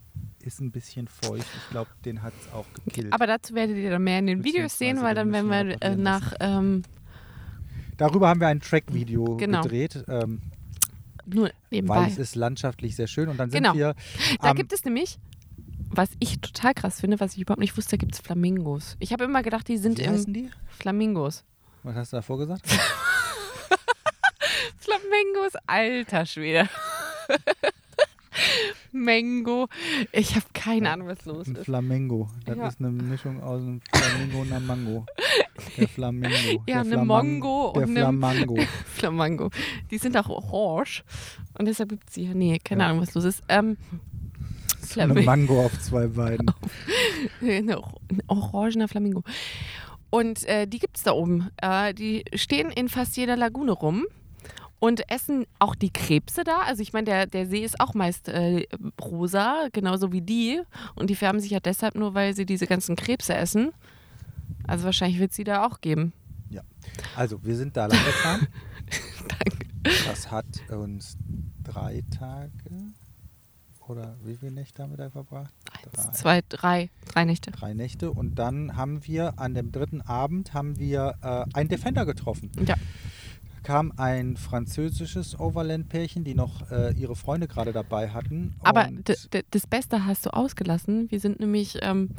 [0.42, 1.46] ist ein bisschen feucht.
[1.64, 3.12] Ich glaube, den hat es auch gekillt.
[3.12, 5.96] Aber dazu werdet ihr dann mehr in den Videos sehen, weil dann werden wir äh,
[5.96, 6.82] nach ähm,
[7.96, 9.62] Darüber haben wir ein Track-Video Genau.
[9.62, 10.42] gedreht, ähm,
[11.24, 12.06] nur weil nebenbei.
[12.08, 13.28] es ist landschaftlich sehr schön.
[13.28, 13.74] Und dann sind Genau.
[13.74, 13.94] wir
[14.40, 15.18] Da am- gibt es nämlich,
[15.90, 18.96] was ich total krass finde, was ich überhaupt nicht wusste, da gibt es Flamingos.
[19.00, 20.50] Ich habe immer gedacht, die sind Wie im die?
[20.68, 21.42] Flamingos.
[21.82, 22.66] Was hast du davor gesagt?
[24.78, 26.68] Flamingos, alter Schwede.
[29.04, 29.68] Mango.
[30.12, 31.64] Ich habe keine Ahnung, was los Ein ist.
[31.64, 32.28] Flamengo.
[32.44, 32.68] Das Ja.
[32.68, 35.06] ist eine Mischung aus einem Flamingo und einem Mango.
[35.76, 36.62] Der Flamingo.
[36.66, 38.56] Ja, der eine Mongo der und einem- Flamango.
[38.86, 39.50] Flamingo.
[39.90, 41.02] Die sind auch orange.
[41.58, 42.34] Und deshalb gibt es die hier.
[42.34, 42.88] Nee, keine Ja.
[42.90, 43.42] Ahnung, was los ist.
[43.48, 43.76] Ähm,
[44.80, 45.20] So eine.
[45.22, 46.46] Mango auf zwei Beinen.
[47.40, 47.74] Ein
[48.28, 49.22] orangener Flamingo.
[50.10, 51.50] Und äh, die gibt es da oben.
[51.60, 54.04] Äh, die stehen in fast jeder Lagune rum
[54.86, 56.60] und essen auch die Krebse da.
[56.60, 58.66] Also ich meine, der, der See ist auch meist äh,
[59.00, 60.62] rosa, genauso wie die.
[60.94, 63.72] Und die färben sich ja deshalb nur, weil sie diese ganzen Krebse essen.
[64.66, 66.12] Also wahrscheinlich wird es sie da auch geben.
[67.16, 68.46] Also, wir sind da lang gefahren.
[69.28, 69.66] Danke.
[70.06, 71.16] Das hat uns
[71.62, 72.52] drei Tage
[73.88, 75.54] oder wie viele Nächte haben wir da verbracht?
[75.70, 76.10] Eins, Drei.
[76.12, 77.52] zwei, drei, drei Nächte.
[77.52, 78.10] Drei Nächte.
[78.10, 82.50] Und dann haben wir an dem dritten Abend haben wir äh, einen Defender getroffen.
[82.66, 82.74] Ja.
[83.66, 88.54] Kam ein französisches Overland-Pärchen, die noch äh, ihre Freunde gerade dabei hatten.
[88.60, 88.88] Aber
[89.50, 91.10] das Beste hast du ausgelassen.
[91.10, 92.10] Wir sind nämlich ähm,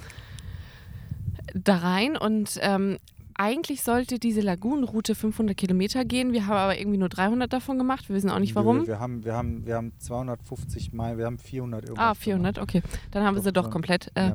[1.53, 2.97] da rein und ähm,
[3.37, 6.33] eigentlich sollte diese Lagunenroute 500 Kilometer gehen.
[6.33, 8.09] Wir haben aber irgendwie nur 300 davon gemacht.
[8.09, 8.87] Wir wissen auch nicht Nö, warum.
[8.87, 12.05] Wir haben, wir, haben, wir haben 250 Meilen, wir haben 400 irgendwas.
[12.05, 12.81] Ah, 400, okay.
[13.11, 14.11] Dann haben wir sie Doch, doch komplett.
[14.15, 14.31] Äh,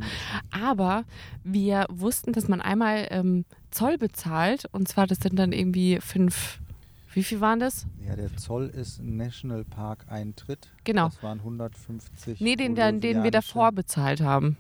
[0.51, 1.05] aber
[1.43, 4.67] wir wussten, dass man einmal ähm, Zoll bezahlt.
[4.71, 6.61] Und zwar, das sind dann irgendwie fünf.
[7.15, 7.87] Wie viel waren das?
[8.07, 10.69] Ja, der Zoll ist ein Nationalpark-Eintritt.
[10.85, 11.07] Genau.
[11.07, 12.41] Das waren 150.
[12.41, 14.57] Nee, den, den, den wir davor bezahlt haben.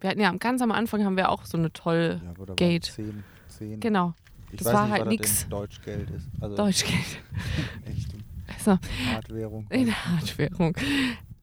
[0.00, 2.20] Wir hatten ja ganz am Anfang haben wir auch so eine tolle.
[2.24, 2.84] Ja, aber Gate.
[2.84, 3.80] 10, 10.
[3.80, 4.14] Genau,
[4.52, 4.92] Ich das weiß war nicht,
[5.26, 6.28] halt in Deutschgeld ist.
[6.40, 7.22] Also Deutschgeld.
[7.84, 8.08] echt
[8.56, 8.78] Also,
[9.12, 9.66] Hardwährung.
[9.70, 10.76] in Hardwährung.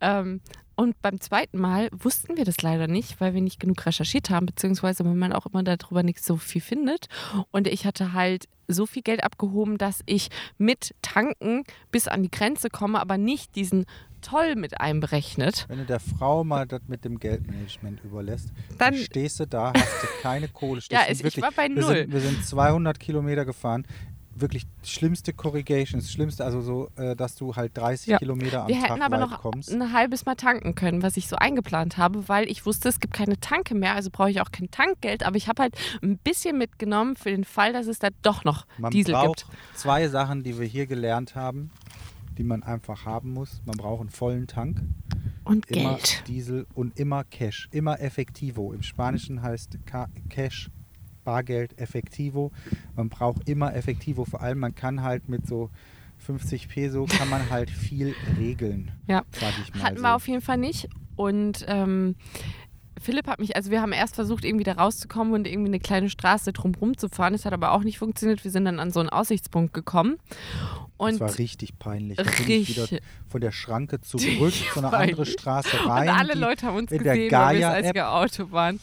[0.02, 0.42] Ähm,
[0.76, 4.46] und beim zweiten Mal wussten wir das leider nicht, weil wir nicht genug recherchiert haben,
[4.46, 7.08] beziehungsweise weil man auch immer darüber nicht so viel findet.
[7.52, 12.32] Und ich hatte halt so viel Geld abgehoben, dass ich mit Tanken bis an die
[12.32, 13.86] Grenze komme, aber nicht diesen
[14.22, 15.66] Toll mit einberechnet.
[15.68, 19.72] Wenn du der Frau mal das mit dem Geldmanagement überlässt, Dann- dann stehst du da,
[19.76, 20.82] hast du keine Kohle.
[20.90, 21.96] Ja, es- ich wirklich- war bei wir null.
[21.96, 23.86] Sind, wir sind 200 Kilometer gefahren.
[24.38, 28.18] Wirklich schlimmste Corrigations, schlimmste, also so, äh, dass du halt 30 Ja.
[28.18, 29.72] Kilometer am Wir Tag hätten aber noch kommst.
[29.72, 33.14] ein halbes Mal tanken können, was ich so eingeplant habe, weil ich wusste, es gibt
[33.14, 35.24] keine Tanke mehr, also brauche ich auch kein Tankgeld.
[35.24, 38.66] Aber ich habe halt ein bisschen mitgenommen für den Fall, dass es da doch noch
[38.78, 39.78] Man Diesel braucht gibt.
[39.78, 41.72] zwei Sachen, die wir hier gelernt haben,
[42.38, 43.62] die man einfach haben muss.
[43.66, 44.82] Man braucht einen vollen Tank,
[45.46, 46.24] Und immer Geld.
[46.28, 48.74] Diesel und immer Cash, immer Effectivo.
[48.74, 50.70] Im Spanischen heißt Ca Cash
[51.26, 52.52] Bargeld Effectivo.
[52.96, 54.24] Man braucht immer Effectivo.
[54.24, 55.70] Vor allem, man kann halt mit so
[56.20, 59.24] 50 Peso kann man halt viel regeln, Ja.
[59.84, 60.04] Hatten so.
[60.04, 60.88] wir auf jeden Fall nicht.
[61.18, 62.16] Und ähm,
[63.02, 66.10] Philipp hat mich, also wir haben erst versucht, irgendwie da rauszukommen und irgendwie eine kleine
[66.10, 67.34] Straße drumherum zu fahren.
[67.34, 68.44] Das hat aber auch nicht funktioniert.
[68.46, 70.16] Wir sind dann an so einen Aussichtspunkt gekommen.
[70.98, 72.16] Und das war richtig peinlich.
[72.18, 73.02] Da bin ich wieder richtig.
[73.28, 75.26] von der Schranke zurück, so eine andere.
[75.26, 76.08] Straße Und rein.
[76.10, 78.80] alle die- Leute haben uns in der gesehen, weil wir Auto waren.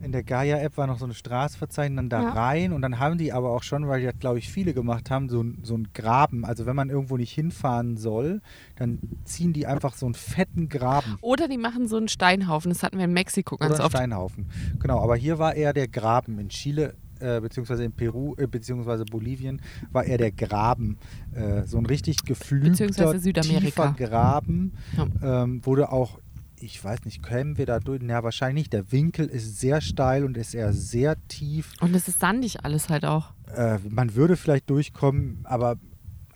[0.00, 2.30] In der Gaia-App war noch so eine Straße verzeichnet, dann da Ja.
[2.30, 5.10] rein und dann haben die aber auch schon, weil die das glaube ich viele gemacht
[5.10, 6.44] haben, so, so einen Graben.
[6.44, 8.40] Also wenn man irgendwo nicht hinfahren soll,
[8.76, 12.70] dann ziehen die einfach so einen fetten Graben Oder die machen so einen Steinhaufen.
[12.70, 13.96] Das hatten wir in Mexiko oder ganz einen oft.
[13.96, 14.46] Steinhaufen.
[14.78, 16.38] Genau, aber hier war eher der Graben.
[16.38, 20.98] In Chile äh, beziehungsweise in Peru äh, beziehungsweise Bolivien war eher der Graben.
[21.34, 24.74] Äh, so ein richtig geflügelter, tiefer Graben.
[24.96, 25.42] Ja.
[25.42, 26.20] Ähm, wurde auch
[26.62, 28.02] ich weiß nicht, kämen wir da durch?
[28.02, 28.72] Ja, wahrscheinlich nicht.
[28.72, 31.72] Der Winkel ist sehr steil und ist eher sehr tief.
[31.80, 33.32] Und es ist sandig alles halt auch.
[33.54, 35.76] äh, man würde vielleicht durchkommen, aber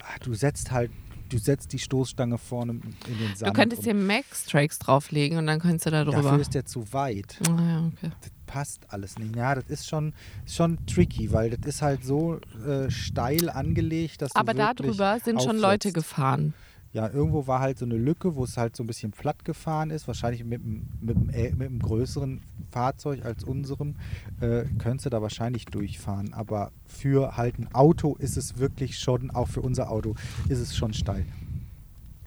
[0.01, 0.91] ah, du setzt halt,
[1.29, 3.51] du setzt die Stoßstange vorne in den Sand.
[3.51, 6.23] du könntest hier Max-Tracks drauflegen und dann könntest du da drüber.
[6.23, 7.39] Dafür ist der zu weit.
[7.49, 8.13] Ah, ja, okay.
[8.21, 9.35] Das passt alles nicht.
[9.35, 10.13] Ja, das ist schon,
[10.47, 15.43] schon tricky, weil das ist halt so äh, steil angelegt, dass du Aber darüber sind
[15.43, 16.53] schon Leute gefahren.
[16.93, 19.91] Ja, irgendwo war halt so eine Lücke, wo es halt so ein bisschen platt gefahren
[19.91, 20.07] ist.
[20.07, 23.95] Wahrscheinlich mit einem, mit einem, äh, mit einem größeren Fahrzeug als unserem
[24.41, 26.35] äh, könntest du da wahrscheinlich durchfahren.
[26.35, 30.15] Aber für halt ein Auto ist es wirklich schon, auch für unser Auto,
[30.49, 31.25] ist es schon steil.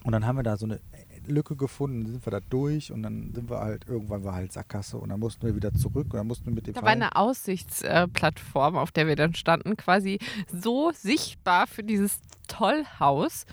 [0.04, 0.80] Und dann haben wir da so eine
[1.28, 4.97] Lücke gefunden, sind wir da durch und dann sind wir halt, irgendwann war halt Sackgasse
[4.97, 7.15] und dann mussten wir wieder zurück und dann mussten wir mit dem Da war eine
[7.15, 10.19] Aussichtsplattform, auf der wir dann standen, quasi
[10.51, 13.45] so sichtbar für dieses Tollhaus,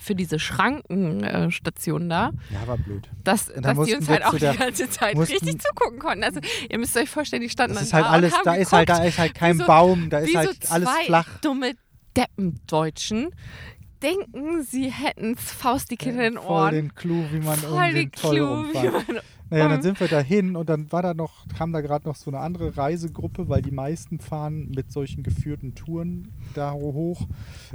[0.00, 3.08] für diese Schrankenstation da, Ja, war blöd.
[3.22, 6.24] dass, dass die uns halt auch die ganze Zeit mussten- richtig zugucken konnten.
[6.24, 8.54] Also ihr müsst euch vorstellen, die standen Das ist halt da alles, und haben da
[8.54, 10.88] ist halt, da geguckt, ist halt kein wie so- Baum, da ist halt so alles
[11.06, 11.28] flach.
[11.40, 11.72] dumme
[12.16, 13.30] Deppendeutschen
[14.02, 16.74] denken, sie hätten faustdick in den Voll Ohren.
[16.74, 19.20] den Clou, wie man Voll um den den Zoll Clou, wie man
[19.54, 22.30] Naja, dann sind wir dahin und dann war da noch, kam da gerade noch so
[22.30, 27.26] eine andere Reisegruppe, weil die meisten fahren mit solchen geführten Touren da hoch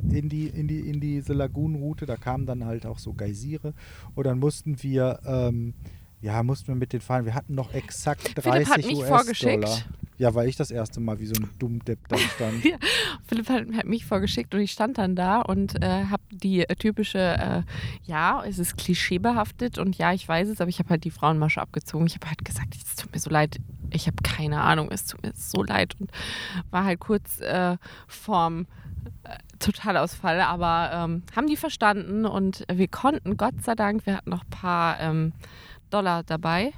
[0.10, 2.06] in, die, in, die, in diese Lagunenroute.
[2.06, 3.74] Da kamen dann halt auch so Geysire
[4.16, 5.74] und dann mussten wir, ähm,
[6.22, 7.26] ja, mussten wir mit den fahren.
[7.26, 9.18] Wir hatten noch exakt 30 Philipp hat mich US-Dollar.
[9.18, 9.90] vorgeschickt.
[10.20, 12.66] Ja, weil ich das erste Mal wie so ein Dummdepp da stand.
[12.66, 12.78] Ja,
[13.26, 16.76] Philipp hat, hat mich vorgeschickt und ich stand dann da und äh, habe die äh,
[16.76, 17.64] typische, äh,
[18.04, 21.62] ja, es ist klischeebehaftet und ja, ich weiß es, aber ich habe halt die Frauenmasche
[21.62, 22.06] abgezogen.
[22.06, 23.60] Ich habe halt gesagt, es tut mir so leid,
[23.92, 26.12] ich habe keine Ahnung, es tut mir so leid und
[26.70, 27.78] war halt kurz äh,
[28.08, 28.68] vorm
[29.24, 34.32] äh, Totalausfall, aber ähm, haben die verstanden und wir konnten, Gott sei Dank, wir hatten
[34.32, 35.32] noch ein paar ähm,
[35.90, 36.74] Dollar dabei,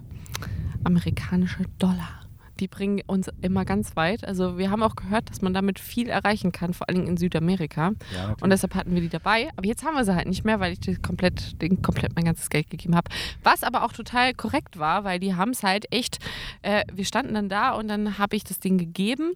[0.83, 2.20] amerikanische Dollar.
[2.61, 4.23] Die bringen uns immer ganz weit.
[4.23, 7.91] Also wir haben auch gehört, dass man damit viel erreichen kann, vor allem in Südamerika.
[8.15, 8.35] Ja.
[8.39, 9.49] Und deshalb hatten wir die dabei.
[9.55, 12.23] Aber jetzt haben wir sie halt nicht mehr, weil ich die komplett, den komplett mein
[12.23, 13.09] ganzes Geld gegeben habe.
[13.43, 16.19] Was aber auch total korrekt war, weil die haben es halt echt,
[16.61, 19.33] äh, wir standen dann da und dann habe ich das Ding gegeben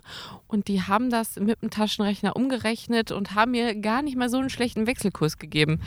[0.47, 4.38] und die haben das mit dem Taschenrechner umgerechnet und haben mir gar nicht mal so
[4.38, 5.79] einen schlechten Wechselkurs gegeben.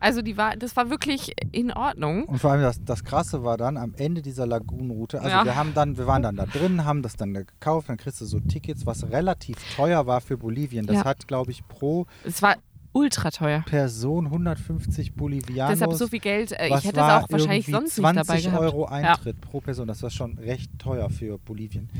[0.00, 2.24] Also die war, das war wirklich in Ordnung.
[2.24, 5.44] Und vor allem das, das Krasse war dann am Ende dieser Lagunenroute, also Ja.
[5.44, 8.20] wir haben dann, wir waren dann da drin, haben das dann da gekauft, dann kriegst
[8.20, 10.86] du so Tickets, was relativ teuer war für Bolivien.
[10.86, 11.04] Das Ja.
[11.04, 12.56] hat, glaube ich, pro Es war
[12.92, 13.62] ultra teuer.
[13.66, 15.74] Person 150 Bolivianos.
[15.78, 16.52] Deshalb so viel Geld.
[16.52, 18.62] Äh, ich hätte es auch wahrscheinlich sonst nicht dabei 20 gehabt.
[18.62, 19.86] Euro Eintritt pro Person.
[19.86, 21.90] Das war schon recht teuer für Bolivien.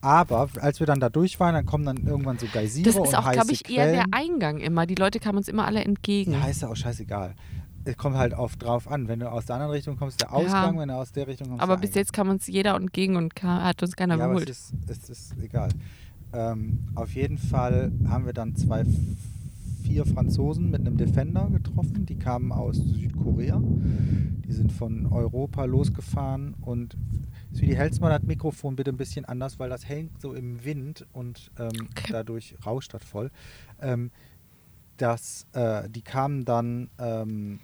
[0.00, 3.14] Aber als wir dann da durch waren, dann kommen dann irgendwann so Geysire Das ist
[3.14, 4.12] auch, glaube ich, eher der Quellen.
[4.12, 4.86] Eingang immer.
[4.86, 6.32] Die Leute kamen uns immer alle entgegen.
[6.32, 7.34] Ja, ist ja auch scheißegal.
[7.84, 9.08] Es kommt halt auf drauf an.
[9.08, 11.62] Wenn du aus der anderen Richtung kommst, der Ausgang, wenn du aus der Richtung kommst,
[11.62, 14.48] Aber bis jetzt kam uns jeder entgegen und ka- hat uns keiner ja, aber es
[14.48, 15.70] ist, es ist egal.
[16.32, 18.84] Ähm, auf jeden Fall haben wir dann zwei,
[19.82, 22.06] vier Franzosen mit einem Defender getroffen.
[22.06, 23.60] Die kamen aus Südkorea.
[23.62, 26.96] Die sind von Europa losgefahren und
[27.52, 31.06] Südi, hältst mal das Mikrofon bitte ein bisschen anders, weil das hängt so im Wind
[31.12, 32.12] und ähm, Okay.
[32.12, 33.30] dadurch rauscht das voll.
[33.80, 34.10] Ähm,
[35.00, 37.60] das, äh, die kamen dann, ähm,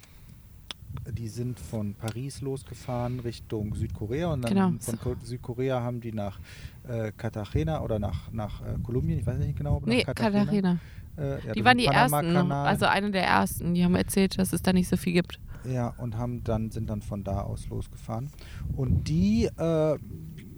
[1.11, 4.71] die sind von Paris losgefahren Richtung Südkorea und dann Genau.
[4.79, 6.39] von Ko- Südkorea haben die nach
[6.87, 10.77] äh, Cartagena oder nach, nach äh, Kolumbien, ich weiß nicht genau, ob Nee, Cartagena, Katharina.
[11.17, 13.73] Äh, ja, Die waren die ersten, also eine der ersten.
[13.73, 15.39] Die haben erzählt, dass es da nicht so viel gibt.
[15.67, 18.29] Ja, und haben dann, sind dann von da aus losgefahren.
[18.75, 19.97] Und die, äh,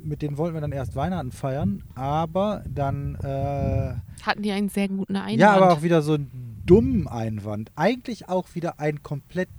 [0.04, 4.90] mit denen wollten wir dann erst Weihnachten feiern, aber dann, äh, Hatten die einen sehr
[4.90, 5.40] guten Einwand.
[5.40, 7.72] ja, aber auch wieder so einen dummen Einwand.
[7.76, 9.50] Eigentlich auch wieder ein komplett,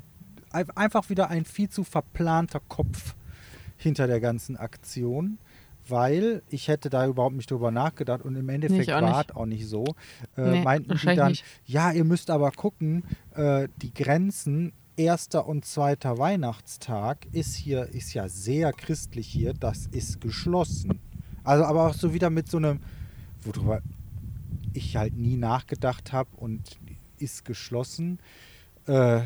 [0.52, 3.14] ein- einfach wieder ein viel zu verplanter Kopf
[3.76, 5.38] hinter der ganzen Aktion.
[5.88, 9.66] Weil ich hätte da überhaupt nicht drüber nachgedacht und im Endeffekt war es auch nicht
[9.66, 9.84] so.
[10.36, 11.44] Äh, Nee, meinten wahrscheinlich dann, nicht.
[11.64, 13.02] ja, ihr müsst aber gucken,
[13.34, 19.86] äh, die Grenzen erster und zweiter Weihnachtstag ist hier, ist ja sehr christlich hier, das
[19.86, 21.00] ist geschlossen.
[21.42, 22.80] Also aber auch so wieder mit so einem,
[23.42, 23.80] worüber
[24.74, 26.78] ich halt nie nachgedacht habe und
[27.20, 28.18] ist geschlossen.
[28.88, 29.18] Äh,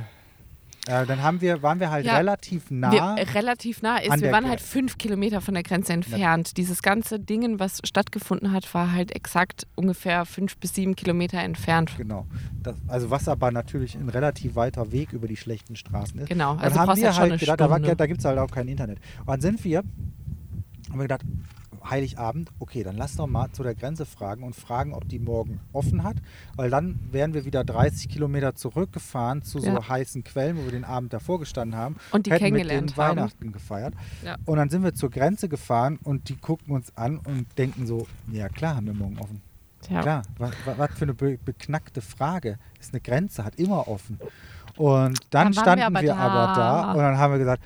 [0.87, 2.93] äh, dann haben wir, waren wir halt Ja, relativ nah.
[2.93, 4.21] wir, äh, relativ nah ist.
[4.21, 6.59] Wir waren halt fünf Kilometer von der Grenze entfernt.
[6.59, 11.93] Dieses ganze Dingen, was stattgefunden hat, war halt exakt ungefähr fünf bis sieben Kilometer entfernt.
[11.97, 12.27] Genau.
[12.63, 16.29] Das, also was aber natürlich ein relativ weiter Weg über die schlechten Straßen ist.
[16.29, 18.51] Genau, also haben brauchst wir halt halt gedacht, da, war- da gibt es halt auch
[18.51, 18.99] kein Internet.
[19.21, 21.23] Und dann sind wir, haben wir gedacht,
[21.89, 25.61] Heiligabend, okay, dann lass doch mal zu der Grenze fragen und fragen, ob die morgen
[25.73, 26.17] offen hat,
[26.57, 29.89] weil dann wären wir wieder 30 Kilometer zurückgefahren zu so Ja.
[29.89, 33.07] heißen Quellen, wo wir den Abend davor gestanden haben Und die hätten mit kennengelernt denen
[33.07, 33.17] haben.
[33.19, 33.95] Weihnachten gefeiert.
[34.25, 34.37] Ja.
[34.45, 38.07] Und dann sind wir zur Grenze gefahren und die gucken uns an und denken so,
[38.33, 39.43] ja klar, haben wir morgen offen.
[39.91, 40.01] Ja.
[40.01, 42.59] Klar, was, was für eine be beknackte Frage.
[42.81, 44.19] Ist eine Grenze, hat immer offen.
[44.77, 46.83] Und dann, Dann waren wir standen aber wir aber da.
[46.83, 47.63] da und dann haben wir gesagt,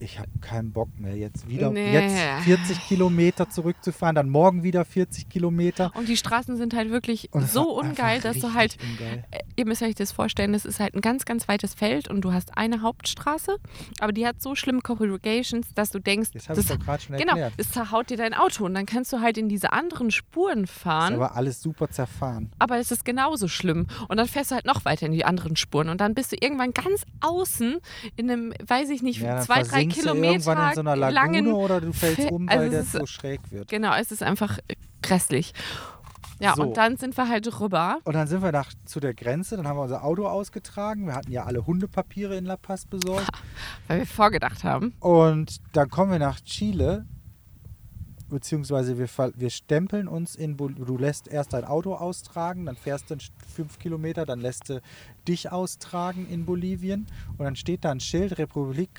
[0.00, 1.92] ich habe keinen Bock mehr, jetzt wieder Nee.
[1.92, 5.90] jetzt 40 Kilometer zurückzufahren, dann morgen wieder 40 Kilometer.
[5.94, 9.24] Und die Straßen sind halt wirklich so ungeil, dass du halt ungeil.
[9.30, 12.20] äh, ihr müsst euch das vorstellen, das ist halt ein ganz, ganz weites Feld und
[12.22, 13.56] du hast eine Hauptstraße,
[14.00, 17.02] aber die hat so schlimme Corrugations, dass du denkst, Das habe ich das, doch gerade
[17.02, 20.10] schon genau, es zerhaut dir dein Auto und dann kannst du halt in diese anderen
[20.10, 21.14] Spuren ist fahren.
[21.14, 22.50] aber alles super zerfahren.
[22.58, 23.86] aber es ist genauso schlimm.
[24.08, 25.88] Und dann fährst du halt noch weiter in die anderen Spuren.
[25.88, 27.78] Und dann bist du irgendwann ganz außen
[28.16, 31.80] in einem, weiß ich nicht, Ja, zwei, drei Kilometer irgendwann in so einer Lagune oder
[31.80, 33.68] du fällst um, also weil es der so schräg wird.
[33.68, 34.58] Genau, es ist einfach
[35.02, 35.52] grässlich.
[36.38, 36.64] Ja, So.
[36.64, 37.98] und dann sind wir halt rüber.
[38.04, 41.06] Und dann sind wir nach, zu der Grenze, dann haben wir unser Auto ausgetragen.
[41.06, 43.28] Wir hatten ja alle Hundepapiere in La Paz besorgt.
[43.88, 44.92] Weil wir vorgedacht haben.
[45.00, 47.06] Und dann kommen wir nach Chile,
[48.28, 53.16] beziehungsweise wir, wir stempeln uns in, du lässt erst dein Auto austragen, dann fährst du
[53.54, 54.82] fünf Kilometer, dann lässt du
[55.26, 57.06] dich austragen in Bolivien
[57.38, 58.90] und dann steht da ein Schild Republik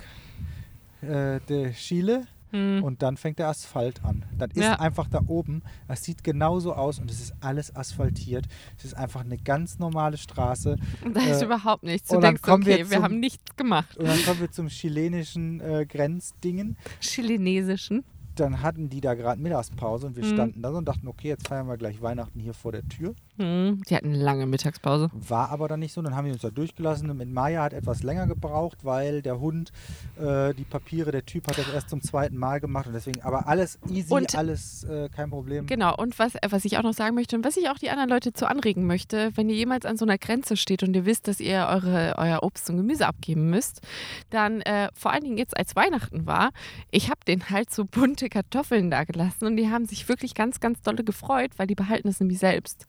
[1.01, 2.81] äh, de Chile Hm.
[2.81, 4.23] und dann fängt der Asphalt an.
[4.37, 4.79] Dann ist Ja.
[4.79, 8.45] einfach da oben, das sieht genauso aus und es ist alles asphaltiert.
[8.77, 10.77] Es ist einfach eine ganz normale Straße.
[11.03, 12.07] Und da ist Äh, überhaupt nichts.
[12.07, 13.97] Du und dann denkst, kommen wir okay, wir zum- haben nichts gemacht.
[13.97, 16.77] Und dann kommen wir zum chilenischen äh, Grenzdingen.
[17.01, 18.05] Chilenesischen.
[18.35, 20.33] dann hatten die da gerade Mittagspause und wir Mhm.
[20.33, 23.15] standen da und dachten, okay, jetzt feiern wir gleich Weihnachten hier vor der Tür.
[23.37, 23.81] Hm.
[23.89, 25.09] Die hatten eine lange Mittagspause.
[25.13, 26.01] War aber dann nicht so.
[26.01, 27.09] Dann haben wir uns da durchgelassen.
[27.09, 29.71] Und mit Maya hat etwas länger gebraucht, weil der Hund
[30.19, 33.47] äh, die Papiere, der Typ hat das erst zum zweiten Mal gemacht und deswegen, aber
[33.47, 35.65] alles easy, Und- alles äh, kein Problem.
[35.67, 37.89] Genau, und was, äh, was ich auch noch sagen möchte und was ich auch die
[37.89, 41.05] anderen Leute zu anregen möchte, wenn ihr jemals an so einer Grenze steht und ihr
[41.05, 43.81] wisst, dass ihr eure, euer Obst und Gemüse abgeben müsst,
[44.29, 46.49] dann äh, vor allen Dingen jetzt als Weihnachten war,
[46.91, 50.59] ich habe denen halt so bunte Kartoffeln da gelassen und die haben sich wirklich ganz,
[50.59, 52.87] ganz dolle gefreut, weil die behalten es nämlich selbst.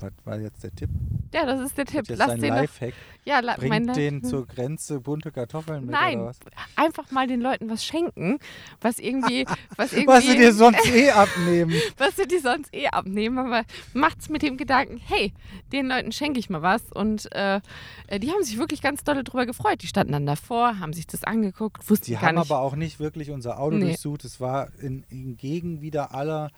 [0.00, 0.90] Was war jetzt der Tipp?
[1.32, 2.08] Ja, das ist der Tipp.
[2.08, 2.94] Jetzt Lass ein den doch, Lifehack.
[3.24, 6.38] ja, la, Bringt den zur Grenze bunte Kartoffeln mit Nein, oder was?
[6.76, 8.38] einfach mal den Leuten was schenken,
[8.80, 9.44] was irgendwie,
[9.76, 11.74] was irgendwie, Was sie dir sonst eh abnehmen.
[11.98, 15.32] was sie die sonst eh abnehmen, aber macht's mit dem Gedanken, hey,
[15.72, 16.82] den Leuten schenke ich mal was.
[16.92, 17.60] Und äh,
[18.06, 19.82] äh, die haben sich wirklich ganz dolle drüber gefreut.
[19.82, 22.50] Die standen dann davor, haben sich das angeguckt, wussten Die haben nicht.
[22.50, 23.86] aber auch nicht wirklich unser Auto Nee.
[23.86, 24.24] durchsucht.
[24.24, 26.50] Es war in, entgegen wieder aller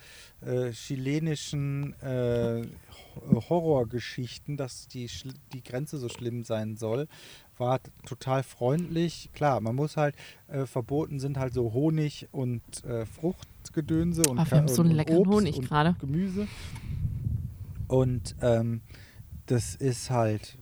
[0.45, 2.63] äh, chilenischen äh,
[3.49, 5.09] Horrorgeschichten, dass die,
[5.53, 7.09] die Grenze so schlimm sein soll.
[7.57, 9.31] War total freundlich.
[9.35, 10.15] Klar, man muss halt,
[10.49, 14.91] äh, verboten sind halt so Honig und äh, Fruchtgedönse und, Ah, wir haben so einen
[14.93, 15.97] und leckeren Obst Honig und gerade.
[15.99, 16.47] Gemüse.
[17.89, 18.83] Und ähm,
[19.47, 20.59] das ist halt,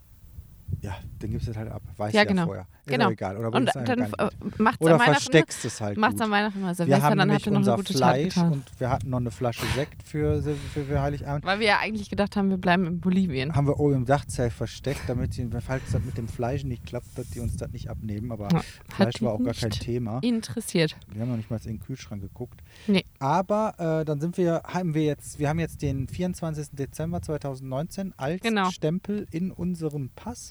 [0.81, 1.83] ja, den gibst du halt ab.
[1.97, 2.47] Weiß Ja, ja, genau.
[2.47, 2.67] vorher.
[2.87, 3.07] Genau.
[3.07, 3.37] auch egal.
[3.37, 4.13] Oder Und dann
[4.59, 7.51] macht's Oder versteckst es halt Macht's an Weihnachten mal Wir Silvester, haben dann habt ihr
[7.53, 8.53] noch eine unser gute Tat Fleisch getan.
[8.53, 11.45] und wir hatten noch eine Flasche Sekt für, für, für Heiligabend.
[11.45, 13.55] Weil wir ja eigentlich gedacht haben, wir bleiben in Bolivien.
[13.55, 17.17] Haben wir oben im Dachzelt versteckt, damit sie, falls das mit dem Fleisch nicht klappt,
[17.19, 18.31] dass die uns das nicht abnehmen.
[18.33, 18.61] Aber Ja,
[18.95, 20.19] Fleisch war auch gar kein Thema.
[20.23, 20.97] Interessiert.
[21.13, 22.61] Wir haben noch nicht mal in den Kühlschrank geguckt.
[22.87, 23.05] Nee.
[23.19, 26.69] Aber äh, dann sind wir, haben wir jetzt, wir haben jetzt den 24.
[26.73, 28.71] Dezember 2019 als Genau.
[28.71, 30.51] Stempel in unserem Pass.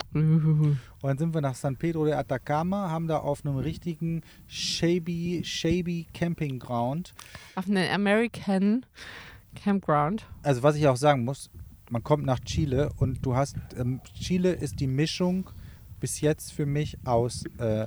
[1.06, 5.44] Und dann sind wir nach San Pedro de Atacama, haben da auf einem richtigen shabby,
[5.46, 7.13] shabby Campingground
[7.54, 8.88] Auf einem American
[9.54, 10.26] Campground.
[10.41, 11.52] also was ich auch sagen muss,
[11.91, 15.48] man kommt nach Chile und du hast, ähm, Chile ist die Mischung
[16.00, 17.86] bis jetzt für mich aus äh,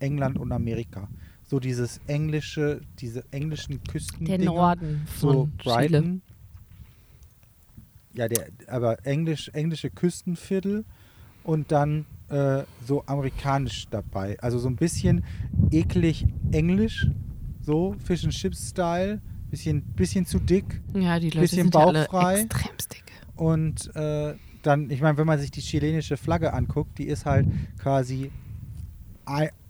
[0.00, 1.08] England und Amerika.
[1.44, 4.24] So dieses englische, diese englischen Küsten.
[4.26, 6.02] Der Norden so von Brighton.
[6.02, 6.20] Chile.
[8.14, 10.84] Ja, der, aber englisch, englische Küstenviertel
[11.48, 14.36] und dann äh, so amerikanisch dabei.
[14.40, 15.24] Also so ein bisschen
[15.70, 17.06] eklig englisch,
[17.62, 21.86] so Fish and Chips Style, bisschen, bisschen zu dick Ja, die Leute Bisschen sind ja
[21.86, 22.42] bauchfrei.
[22.42, 23.04] dick.
[23.36, 27.46] und äh, dann, ich meine, wenn man sich die chilenische Flagge anguckt, die ist halt
[27.78, 28.30] quasi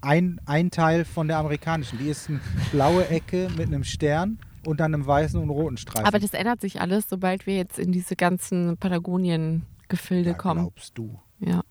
[0.01, 1.99] ein, ein, Teil von der amerikanischen.
[1.99, 2.41] Die ist eine
[2.73, 6.07] blaue Ecke mit einem Stern und dann einem weißen und roten Streifen.
[6.07, 10.63] Aber das ändert sich alles, sobald wir jetzt in diese ganzen Patagonien-Gefilde ja, kommen.
[10.63, 11.21] glaubst du.
[11.41, 11.63] Ja.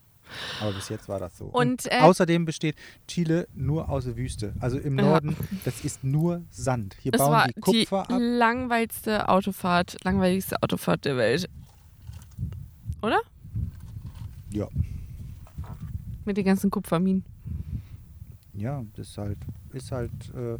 [0.62, 1.46] Aber bis jetzt war das so.
[1.46, 2.76] Und, äh, außerdem besteht
[3.08, 4.54] Chile nur aus Wüste.
[4.60, 5.06] Also im Ja.
[5.06, 6.98] Norden, das ist nur Sand.
[7.02, 8.20] Hier Es bauen die Kupfer die ab.
[8.22, 11.50] langweiligste Autofahrt, langweiligste Autofahrt der Welt.
[13.02, 13.20] Oder?
[14.52, 14.68] Ja.
[16.26, 17.24] Mit den ganzen Kupferminen.
[18.54, 19.38] Ja, das ist halt,
[19.72, 20.58] ist halt, äh,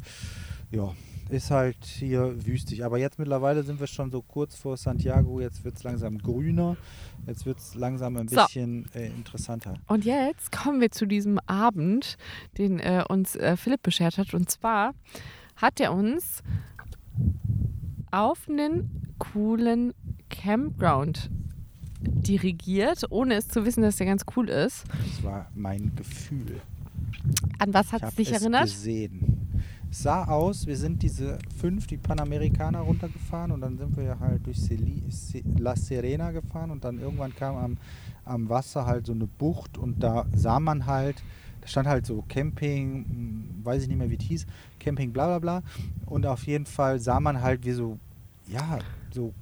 [0.76, 0.94] ja,
[1.30, 2.84] ist halt hier wüstig.
[2.86, 5.40] Aber jetzt mittlerweile sind wir schon so kurz vor Santiago.
[5.42, 6.78] Jetzt wird es langsam grüner.
[7.26, 8.36] Jetzt wird es langsam ein So.
[8.46, 9.76] bisschen äh, interessanter.
[9.88, 12.18] Und jetzt kommen wir zu diesem Abend,
[12.58, 14.34] den äh, uns äh, Philipp beschert hat.
[14.34, 14.94] Und zwar
[15.56, 16.42] hat er uns
[18.12, 19.94] auf einen coolen
[20.30, 21.30] Campground
[22.00, 24.84] dirigiert, ohne es zu wissen, dass der ganz cool ist.
[24.90, 26.62] Das war mein Gefühl.
[27.60, 28.66] An was hat es dich erinnert?
[28.66, 29.47] gesehen.
[29.90, 34.20] Es sah aus, wir sind diese fünf, die Panamerikaner runtergefahren und dann sind wir ja
[34.20, 37.78] halt durch Celi, Ce- La Serena gefahren und dann irgendwann kam am,
[38.26, 41.24] am Wasser halt so eine Bucht und da sah man halt,
[41.62, 44.46] da stand halt so Camping, hm, weiß ich nicht mehr wie es hieß,
[44.80, 45.64] Camping bla bla bla
[46.06, 47.98] und auf jeden Fall sah man halt wie so,
[48.48, 48.80] ja,
[49.12, 49.34] so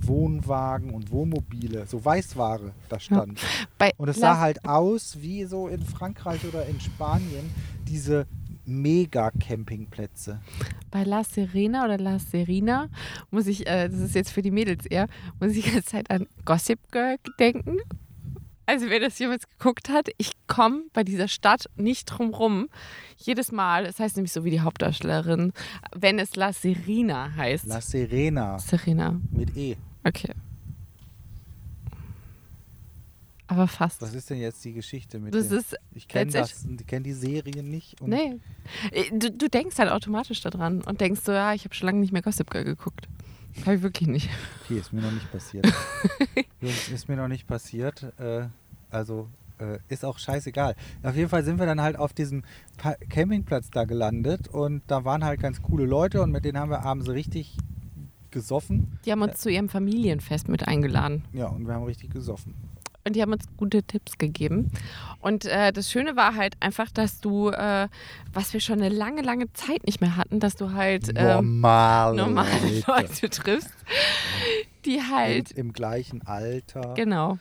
[0.00, 3.40] Wohnwagen und Wohnmobile, so Weißware da stand.
[3.78, 7.50] Bei Und es sah halt aus wie so in Frankreich oder in Spanien
[7.88, 8.26] diese
[8.68, 10.40] Mega-Campingplätze.
[10.90, 12.88] Bei La Serena oder La Serena
[13.30, 15.06] muss ich, äh, das ist jetzt für die Mädels eher,
[15.40, 17.78] muss ich die ganze Zeit an Gossip Girl denken.
[18.66, 22.68] Also wer das jemals geguckt hat, ich komme bei dieser Stadt nicht drum rum.
[23.16, 25.54] Jedes Mal, es heißt nämlich so wie die Hauptdarstellerin,
[25.96, 27.64] wenn es La Serena heißt.
[27.64, 29.76] La Serena Serena, mit E.
[30.04, 30.34] okay.
[33.48, 34.02] Aber fast.
[34.02, 35.58] Was ist denn jetzt die Geschichte mit Das dem?
[35.58, 38.00] ist, Ich kenne das, ich kenne die Serie nicht.
[38.00, 38.38] Und nee.
[38.92, 42.00] Äh, Du, du denkst halt automatisch daran und denkst so, ja, ich habe schon lange
[42.00, 43.08] nicht mehr Gossip Girl geguckt.
[43.62, 44.28] Habe ich wirklich nicht.
[44.64, 45.66] Okay, ist mir noch nicht passiert.
[46.60, 48.02] Jungs, ist mir noch nicht passiert.
[48.18, 48.46] Äh,
[48.90, 50.76] also äh, ist auch scheißegal.
[51.02, 52.44] Auf jeden Fall sind wir dann halt auf diesem
[52.76, 56.70] pa Campingplatz da gelandet und da waren halt ganz coole Leute und mit denen haben
[56.70, 57.56] wir abends richtig
[58.30, 58.98] gesoffen.
[59.06, 61.24] Die haben uns zu ihrem Familienfest mit eingeladen.
[61.32, 62.54] Ja, und wir haben richtig gesoffen.
[63.04, 64.70] Und die haben uns gute Tipps gegeben.
[65.20, 67.88] Und äh, das Schöne war halt einfach, dass du, äh,
[68.32, 72.16] was wir schon eine lange, lange Zeit nicht mehr hatten, dass du halt ähm, Normale,
[72.16, 73.30] normale Leute.
[73.30, 73.72] Triffst,
[74.84, 76.94] die halt, Im, Im gleichen Alter.
[76.94, 77.38] genau.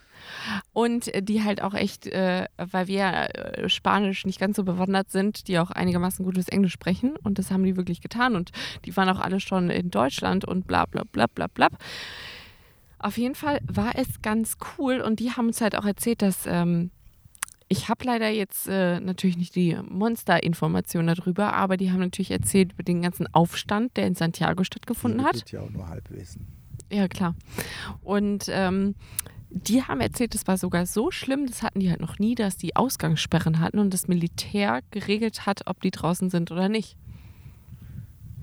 [0.73, 5.11] Und äh, die halt auch echt, äh, weil wir äh, Spanisch nicht ganz so bewandert
[5.11, 7.15] sind, die auch einigermaßen gutes Englisch sprechen.
[7.23, 8.35] Und das haben die wirklich getan.
[8.35, 8.51] Und
[8.85, 11.67] die waren auch alle schon in Deutschland und bla bla bla bla bla.
[12.99, 16.45] Auf jeden Fall war es ganz cool und die haben uns halt auch erzählt, dass
[16.47, 16.91] ähm,
[17.69, 22.73] ich habe leider jetzt äh, natürlich nicht die Monster-Information darüber, aber die haben natürlich erzählt
[22.73, 25.39] über den ganzen Aufstand, der in Santiago stattgefunden hat.
[25.39, 26.47] tut ja auch nur Halbwissen.
[26.91, 27.35] Ja, klar.
[28.01, 28.95] Und ähm,
[29.49, 32.57] die haben erzählt, es war sogar so schlimm, das hatten die halt noch nie, dass
[32.57, 36.97] die Ausgangssperren hatten und das Militär geregelt hat, ob die draußen sind oder nicht.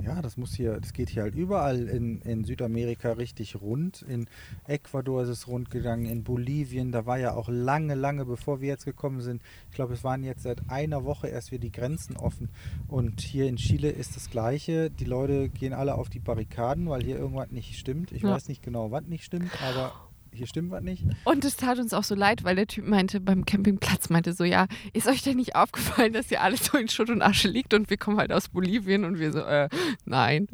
[0.04, 4.02] Ja, das muss hier, das geht hier halt überall in, in Südamerika richtig rund.
[4.02, 4.26] In
[4.66, 8.68] Ecuador ist es rund gegangen, in Bolivien, da war ja auch lange, lange bevor wir
[8.68, 9.42] jetzt gekommen sind.
[9.70, 12.50] Ich glaube, es waren jetzt seit einer Woche erst wieder die Grenzen offen.
[12.86, 14.90] Und hier in Chile ist das Gleiche.
[14.90, 18.12] Die Leute gehen alle auf die Barrikaden, weil hier irgendwas nicht stimmt.
[18.12, 18.32] Ich Ja.
[18.32, 19.92] weiß nicht genau, was nicht stimmt, aber
[20.34, 21.04] hier stimmt was nicht.
[21.24, 24.44] Und es tat uns auch so leid, weil der Typ meinte, beim Campingplatz meinte so,
[24.44, 27.74] ja, ist euch denn nicht aufgefallen, dass hier alles so in Schutt und Asche liegt
[27.74, 29.68] und wir kommen halt aus Bolivien und wir so, äh,
[30.04, 30.46] nein.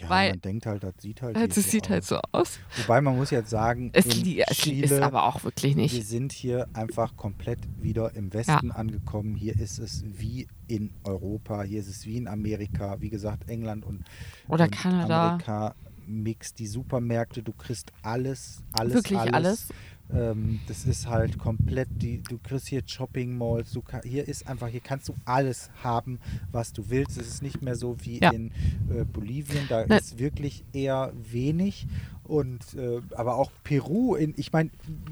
[0.00, 1.90] Ja, Weil- man denkt halt, das sieht halt Das so sieht aus.
[1.90, 2.58] halt so aus.
[2.76, 6.06] Wobei man muss jetzt sagen, Es, li ist Chile aber auch wirklich Wir nicht.
[6.06, 9.34] sind hier einfach komplett wieder im Westen angekommen.
[9.36, 13.00] Hier ist es wie in Europa, hier ist es wie in Amerika.
[13.00, 14.04] Wie gesagt, England und,
[14.48, 15.26] Oder und Kanada.
[15.30, 15.74] Amerika
[16.10, 19.68] Mix, die Supermärkte, du kriegst alles, alles, Wirklich alles.
[20.12, 24.46] Ähm, das ist halt komplett, die, du kriegst hier Shopping Malls, du, ka- hier ist
[24.48, 26.18] einfach, hier kannst du alles haben,
[26.50, 27.16] was du willst.
[27.16, 28.30] Es ist nicht mehr so wie Ja.
[28.30, 28.50] in
[28.90, 29.98] äh, Bolivien, da Ne.
[29.98, 31.86] ist wirklich eher wenig
[32.24, 34.70] Und äh, aber auch Peru, in, ich meine,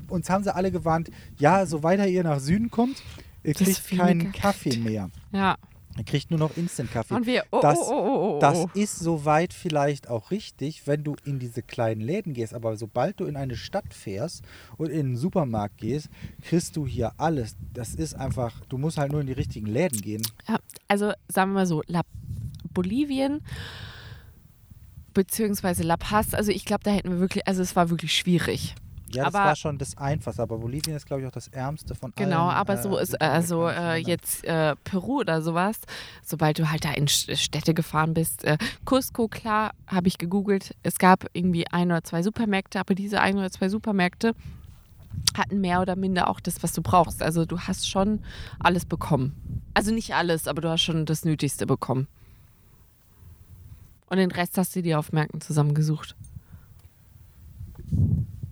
[0.09, 3.03] uns haben sie alle gewarnt, ja, so weiter ihr nach Süden kommt,
[3.45, 5.11] ihr kriegt keinen Kaffee mehr.
[5.33, 5.57] Ja.
[5.99, 7.15] Ihr kriegt nur noch Instant-Kaffee.
[7.15, 8.39] Und wir, oh, das, oh, oh, oh, oh.
[8.41, 12.55] das ist soweit vielleicht auch richtig, wenn du in diese kleinen Läden gehst.
[12.55, 14.45] Aber sobald du in eine Stadt fährst
[14.77, 16.09] und in einen Supermarkt gehst,
[16.43, 17.57] kriegst du hier alles.
[17.75, 20.23] Das ist einfach, du musst halt nur in die richtigen Läden gehen.
[20.49, 22.03] Ja, also sagen wir mal so, La
[22.73, 23.41] Bolivien
[25.15, 28.77] beziehungsweise La Paz, also ich glaube, da hätten wir wirklich, also es war wirklich schwierig.
[29.15, 30.43] Ja, das Aber- war schon das Einfachste.
[30.43, 32.29] Aber Bolivien ist, glaube ich, auch das ärmste von allen.
[32.29, 34.03] Genau, aber so äh, ist, äh, also äh, Ländern.
[34.11, 35.77] jetzt äh, Peru oder sowas,
[36.23, 40.99] sobald du halt da in Städte gefahren bist, äh, Cusco, klar, habe ich gegoogelt, es
[40.99, 44.35] gab irgendwie ein oder zwei Supermärkte, aber diese ein oder zwei Supermärkte
[45.37, 47.23] hatten mehr oder minder auch das, was du brauchst.
[47.23, 48.21] Also du hast schon
[48.59, 49.63] alles bekommen.
[49.75, 52.09] Also nicht alles, aber du hast schon das Nötigste bekommen.
[54.11, 56.17] Und den Rest hast du dir auf Märkten zusammengesucht.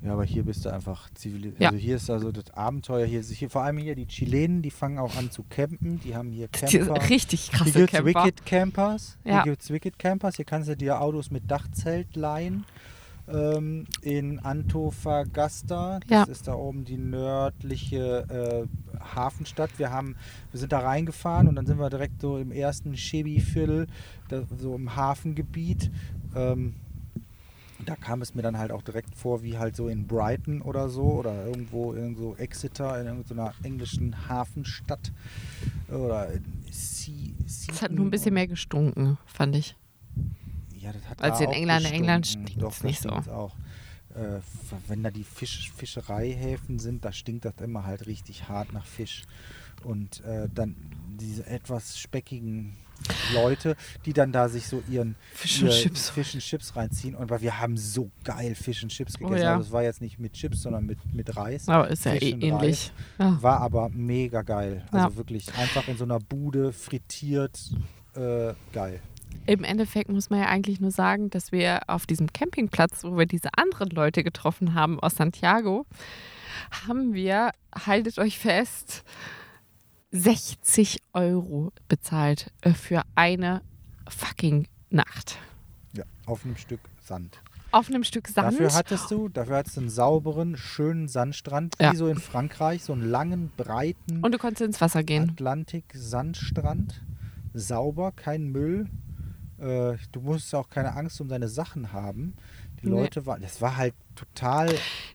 [0.07, 1.61] Ja, aber hier bist du einfach zivilisiert.
[1.61, 1.69] Ja.
[1.71, 3.07] Also hier ist also das Abenteuer.
[3.07, 5.99] Hier, ist- hier vor allem hier die Chilenen, die fangen auch an zu campen.
[6.01, 7.11] Die haben hier Die Camper.
[7.11, 8.25] richtig Hier krasse gibt es Camper.
[8.25, 9.19] Wicked Campers.
[9.25, 9.43] Ja.
[9.43, 10.37] Hier gibt es Wicked Campers.
[10.37, 12.65] Hier kannst du dir Autos mit Dachzelt leihen.
[13.29, 15.99] Ähm, in Antofagasta.
[16.07, 16.23] Das Ja.
[16.33, 19.71] ist da oben die nördliche äh, Hafenstadt.
[19.79, 20.15] Wir, haben,
[20.53, 23.89] wir sind da reingefahren und dann sind wir direkt so im ersten Chebi-Viertel,
[24.57, 25.91] so im Hafengebiet.
[26.37, 26.77] Ähm,
[27.85, 30.89] da kam es mir dann halt auch direkt vor, wie halt so in Brighton oder
[30.89, 35.12] so oder irgendwo irgendwo Exeter in irgendeiner englischen Hafenstadt
[35.89, 39.77] oder in sea, Es hat nur ein bisschen mehr gestunken, fand ich.
[40.79, 41.87] ja, das hat als in England.
[41.87, 42.61] In England gestunken.
[42.61, 43.11] Doch, da nicht so.
[43.11, 43.55] auch.
[44.14, 44.41] Äh,
[44.89, 49.24] wenn da die Fisch, Fischereihäfen sind, da stinkt das immer halt richtig hart nach Fisch.
[49.85, 50.77] Und äh, dann
[51.18, 52.77] diese etwas speckigen
[53.35, 56.11] Leute, die dann da sich so ihren Fish and ihr Chips.
[56.11, 57.15] Fish and Chips reinziehen.
[57.15, 59.35] Und weil wir haben so geil Fish and Chips gegessen.
[59.35, 59.53] Oh ja.
[59.55, 61.69] Also es war jetzt nicht mit Chips, sondern mit, mit Reis.
[61.69, 62.93] Aber ist ja eh ähnlich.
[63.19, 63.41] Ja.
[63.43, 64.85] War aber mega geil.
[64.91, 65.17] Also Ja.
[65.17, 67.59] wirklich einfach in so einer Bude frittiert.
[68.15, 69.01] Äh, geil.
[69.47, 73.27] Im Endeffekt muss man ja eigentlich nur sagen, dass wir auf diesem Campingplatz, wo wir
[73.27, 75.87] diese anderen Leute getroffen haben aus Santiago,
[76.89, 77.53] haben wir,
[77.87, 79.05] haltet euch fest,
[80.13, 83.63] 60 Euro bezahlt äh, für eine
[84.09, 85.39] fucking Nacht.
[85.95, 87.41] Ja, auf einem Stück Sand.
[87.73, 88.53] Auf einem Stück Sand.
[88.55, 91.93] Dafür hattest du, dafür hattest du einen sauberen, schönen Sandstrand, Ja.
[91.93, 95.31] wie so in Frankreich, so einen langen, breiten und du konntest ins Wasser gehen.
[95.31, 97.03] Atlantik-Sandstrand.
[97.53, 98.89] Sauber, kein Müll.
[99.59, 102.35] Äh, du musst auch keine Angst um deine Sachen haben.
[102.83, 103.01] Die Nee.
[103.01, 104.74] Leute waren, das war halt total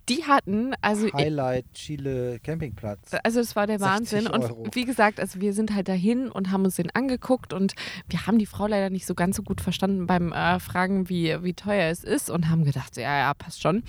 [0.09, 3.11] Die hatten, also Highlight Chile Campingplatz.
[3.23, 4.27] Also es war der 60 Wahnsinn.
[4.27, 7.73] Und wie gesagt, also wir sind halt dahin und haben uns den angeguckt und
[8.09, 11.35] wir haben die Frau leider nicht so ganz so gut verstanden beim äh, Fragen, wie,
[11.43, 13.83] wie teuer es ist und haben gedacht, ja, ja, passt schon.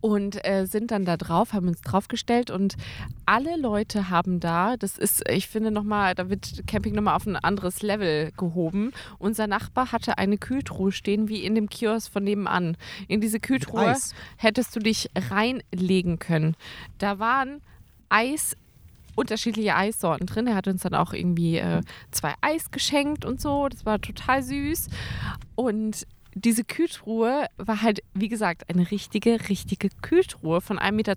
[0.00, 2.76] Und äh, sind dann da drauf, haben uns draufgestellt und
[3.26, 7.36] alle Leute haben da, das ist, ich finde nochmal, da wird Camping nochmal auf ein
[7.36, 8.92] anderes Level gehoben.
[9.18, 12.76] Unser Nachbar hatte eine Kühltruhe stehen, wie in dem Kiosk von nebenan.
[13.08, 13.96] In diese Kühltruhe
[14.36, 16.56] hättest du dich reinlegen können.
[16.98, 17.60] Da waren
[18.08, 18.56] Eis,
[19.14, 20.46] unterschiedliche Eissorten drin.
[20.46, 23.68] Er hat uns dann auch irgendwie äh, zwei Eis geschenkt und so.
[23.68, 24.88] Das war total süß.
[25.54, 31.16] Und diese Kühltruhe war halt, wie gesagt, eine richtige, richtige Kühltruhe von 1,20 Meter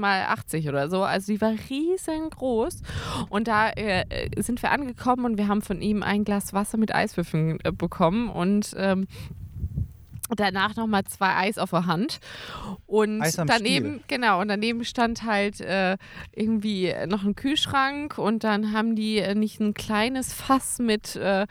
[0.00, 1.02] mal 80 oder so.
[1.02, 2.82] Also die war riesengroß.
[3.28, 4.04] Und da äh,
[4.40, 8.28] sind wir angekommen und wir haben von ihm ein Glas Wasser mit Eiswürfeln äh, bekommen
[8.28, 9.06] und ähm,
[10.34, 12.20] danach nochmal zwei Eis auf der Hand.
[12.86, 14.00] Und daneben, Stiel.
[14.08, 15.96] genau, und daneben stand halt äh,
[16.34, 21.46] irgendwie noch ein Kühlschrank und dann haben die äh, nicht ein kleines Fass mit, äh,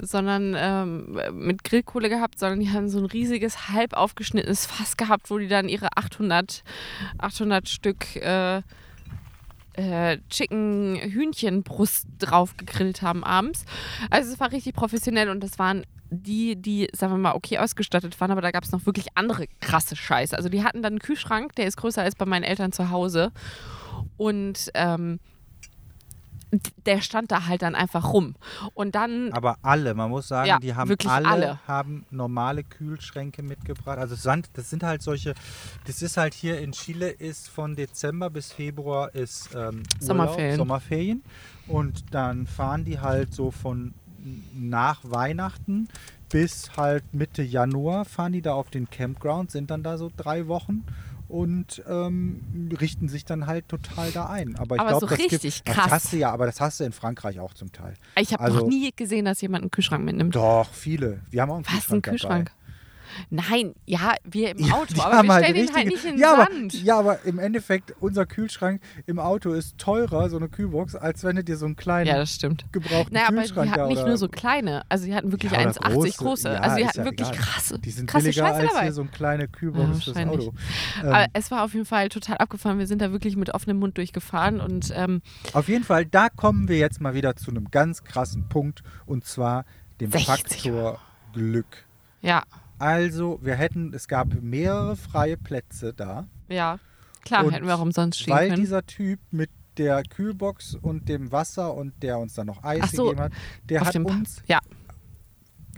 [0.00, 5.30] sondern ähm, mit Grillkohle gehabt, sondern die haben so ein riesiges, halb aufgeschnittenes Fass gehabt,
[5.30, 6.62] wo die dann ihre 800,
[7.18, 8.16] 800 Stück
[9.78, 13.64] äh, Chicken Hühnchenbrust drauf gegrillt haben abends.
[14.10, 18.18] Also es war richtig professionell und das waren die, die, sagen wir mal, okay ausgestattet
[18.20, 20.36] waren, aber da gab es noch wirklich andere krasse Scheiße.
[20.36, 23.30] Also die hatten dann einen Kühlschrank, der ist größer als bei meinen Eltern zu Hause
[24.16, 25.20] und ähm,
[26.86, 28.34] der stand da halt dann einfach rum.
[28.74, 31.58] Und dann Aber alle, man muss sagen, Ja, die haben alle, alle.
[31.66, 33.98] haben normale Kühlschränke mitgebracht.
[33.98, 35.34] Also Sand, das sind halt solche,
[35.86, 40.56] das ist halt hier in Chile ist von Dezember bis Februar ist ähm, Urlaub, Sommerferien.
[40.56, 41.22] Sommerferien
[41.66, 43.94] und dann fahren die halt so von
[44.54, 45.88] nach Weihnachten
[46.30, 50.46] bis halt Mitte Januar fahren die da auf den Campground, sind dann da so drei
[50.48, 50.84] Wochen
[51.28, 54.56] und ähm, richten sich dann halt total da ein.
[54.56, 55.84] Aber ich glaube, so das richtig gibt, krass.
[55.84, 57.94] Das hast du ja, aber das hast du in Frankreich auch zum Teil.
[58.18, 60.34] ich habe also- noch nie gesehen, dass jemand einen Kühlschrank mitnimmt.
[60.34, 61.20] Doch, viele.
[61.30, 62.52] Wir haben auch einen Was, ein Kühlschrank, Kühlschrank?
[63.30, 66.10] Nein, ja, wir im Ja, Auto, die aber wir halt stellen ihn halt nicht in
[66.12, 66.82] den ja, aber, Sand.
[66.82, 71.36] ja, aber im Endeffekt, unser Kühlschrank im Auto ist teurer, so eine Kühlbox, als wenn
[71.36, 72.66] du dir so einen kleinen Ja, das stimmt.
[72.72, 75.60] gebrauchten Naja, aber die Kühlschrank hatten nicht nur so kleine, also die hatten wirklich Ja,
[75.60, 76.18] oder 1,80 große.
[76.18, 76.48] große.
[76.52, 77.40] Ja, also die hatten ja wirklich egal.
[77.40, 78.82] krasse, Die sind krasse billiger Scheiße als dabei.
[78.84, 80.16] hier so eine kleine Kühlbox fürs.
[80.16, 80.52] Auto.
[81.02, 82.78] aber Ähm, es war auf jeden Fall total abgefahren.
[82.78, 86.68] Wir sind da wirklich mit offenem Mund durchgefahren und ähm, auf jeden Fall, da kommen
[86.68, 89.64] wir jetzt mal wieder zu einem ganz krassen Punkt und zwar
[90.00, 91.00] dem 60 Faktor
[91.32, 91.84] Glück.
[92.22, 92.42] ja,
[92.78, 96.78] Also, wir hätten, es gab mehrere freie Plätze da, ja,
[97.24, 98.60] klar, Und hätten wir auch umsonst stehen weil können.
[98.60, 103.04] dieser Typ mit der Kühlbox und dem Wasser und der uns dann noch Eis so,
[103.04, 103.32] gegeben hat,
[103.68, 104.58] der hat uns ja,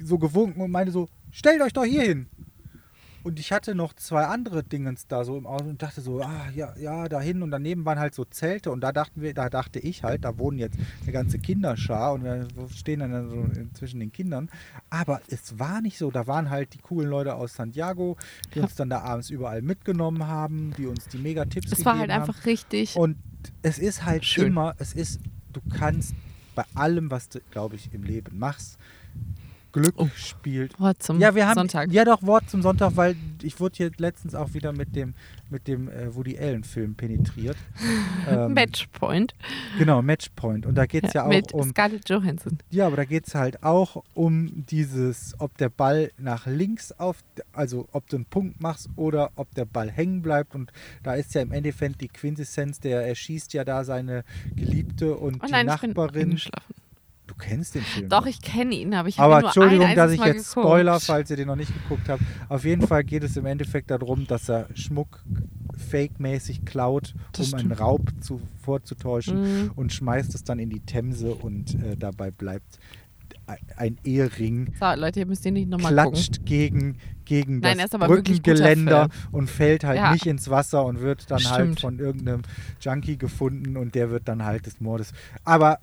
[0.03, 2.29] so gewunken und meinte so, stellt euch doch hier hin.
[3.23, 6.49] Und ich hatte noch zwei andere Dingens da so im Auto und dachte so, ah
[6.55, 9.79] ja, ja, dahin und daneben waren halt so Zelte und da dachten wir, da dachte
[9.79, 14.11] ich halt, da wohnen jetzt eine ganze Kinderschar und wir stehen dann so zwischen den
[14.11, 14.49] Kindern.
[14.89, 18.17] Aber es war nicht so, da waren halt die coolen Leute aus Santiago,
[18.55, 21.85] die uns dann da abends überall mitgenommen haben, die uns die mega Tipps es gegeben
[21.87, 22.23] war halt haben.
[22.23, 22.97] einfach richtig.
[22.97, 23.17] Und
[23.63, 24.49] es ist halt Schön.
[24.49, 25.21] immer, es ist,
[25.53, 26.15] du kannst
[26.55, 28.79] bei allem, was du, glaube ich, im Leben machst,
[29.73, 30.09] Glück Oh.
[30.17, 30.79] spielt.
[30.81, 31.93] Wort zum Ja, wir haben, Sonntag.
[31.93, 35.15] ja doch, Wort zum Sonntag, weil ich wurde hier letztens auch wieder mit dem,
[35.49, 37.57] mit dem äh, Woody Allen Film penetriert.
[38.29, 39.35] Ähm, Matchpoint
[39.79, 40.67] Genau, Matchpoint.
[40.67, 42.59] Und da geht es ja, auch mit um, Scarlett Johansson.
[42.71, 47.25] ja, aber da geht es halt auch um dieses, ob der Ball nach links auf,
[47.53, 50.55] also ob du einen Punkt machst oder ob der Ball hängen bleibt.
[50.55, 50.71] Und
[51.03, 54.23] da ist ja im Endeffekt die Quintessenz, der erschießt ja da seine
[54.55, 56.23] Geliebte und Oh die nein, ich bin Nachbarin.
[56.31, 56.75] eingeschlafen.
[56.77, 56.80] Du
[57.41, 58.09] kennst den Film.
[58.09, 60.49] Doch, ich kenne ihn, aber ich habe aber nur Entschuldigung, ein dass ich Mal jetzt
[60.55, 60.67] geguckt.
[60.69, 62.23] Spoiler, falls ihr den noch nicht geguckt habt.
[62.49, 65.25] Auf jeden Fall geht es im Endeffekt darum, dass er Schmuck
[65.77, 67.81] fake-mäßig klaut, Das um einen stimmt.
[67.81, 69.71] Raub zu, vorzutäuschen Mhm.
[69.77, 72.79] und schmeißt es dann in die Themse und äh, dabei bleibt
[73.77, 76.13] ein- Ehering So, Leute, ihr müsst den nicht nochmal gucken.
[76.13, 80.13] klatscht gegen, gegen Nein, das Brückengeländer und fällt halt Ja.
[80.13, 81.81] nicht ins Wasser und wird dann halt Stimmt.
[81.81, 82.43] von irgendeinem
[82.81, 85.13] Junkie gefunden und der wird dann halt des Mordes.
[85.45, 85.81] Aber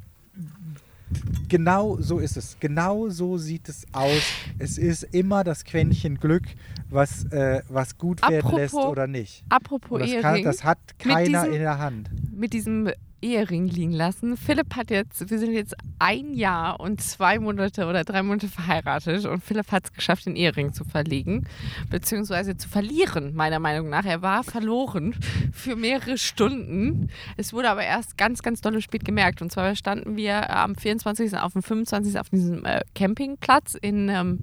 [1.47, 2.57] genau so ist es.
[2.59, 4.21] Genau so sieht es aus.
[4.59, 6.43] Es ist immer das Quäntchen Glück,
[6.89, 9.43] was, äh, was gut werden lässt Apropos oder nicht.
[9.49, 12.09] Apropos Und das, kann, das hat keiner diesem- in der Hand.
[12.31, 12.89] mit diesem
[13.21, 14.37] Ehering liegen lassen.
[14.37, 19.25] Philipp hat jetzt, wir sind jetzt ein Jahr und zwei Monate oder drei Monate verheiratet
[19.25, 21.47] und Philipp hat es geschafft, den Ehering zu verlegen,
[21.89, 24.05] beziehungsweise zu verlieren, meiner Meinung nach.
[24.05, 25.15] Er war verloren
[25.51, 27.09] für mehrere Stunden.
[27.37, 29.41] Es wurde aber erst ganz, ganz dolle spät gemerkt.
[29.41, 31.37] Und zwar standen wir am 24.
[31.37, 32.19] auf dem 25.
[32.19, 34.39] auf diesem äh, Campingplatz in, ähm,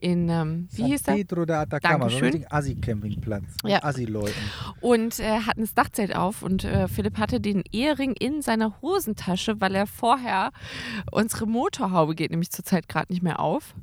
[0.00, 1.12] in ähm, wie San hieß der?
[1.14, 3.44] Pedro de Atacama, so ein Assi-Campingplatz.
[3.64, 3.82] Ja.
[3.84, 4.34] Assi-Leuten.
[4.80, 9.60] und äh, hatten das Dachzelt auf und äh, Philipp hatte den Ehering in seiner Hosentasche,
[9.60, 10.52] weil er vorher
[11.12, 13.74] unsere Motorhaube geht nämlich zurzeit gerade nicht mehr auf.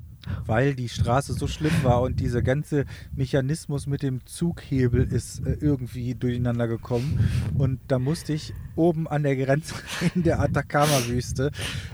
[0.46, 5.58] Weil die Straße so schlimm war und dieser ganze Mechanismus mit dem Zughebel ist äh,
[5.62, 7.20] irgendwie durcheinander gekommen.
[7.58, 9.76] Und da musste ich oben an der Grenze
[10.16, 11.52] in der Atacama-Wüste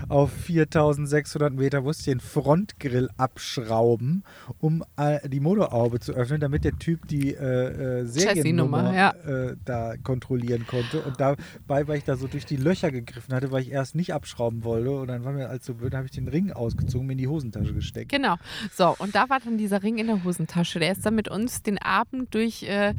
[0.09, 4.23] auf 4600 Meter musste ich den Frontgrill abschrauben,
[4.59, 9.11] um äh, die Motorhaube zu öffnen, damit der Typ die äh, äh, Seriennummer ja.
[9.11, 11.01] äh, da kontrollieren konnte.
[11.01, 14.13] Und dabei, weil ich da so durch die Löcher gegriffen hatte, weil ich erst nicht
[14.13, 17.19] abschrauben wollte und dann war mir allzu blöd, habe ich den Ring ausgezogen, mir in
[17.19, 18.11] die Hosentasche gesteckt.
[18.11, 18.22] Genau.
[18.73, 20.79] So, und da war dann dieser Ring in der Hosentasche.
[20.79, 22.93] Der ist dann mit uns den Abend durch, äh,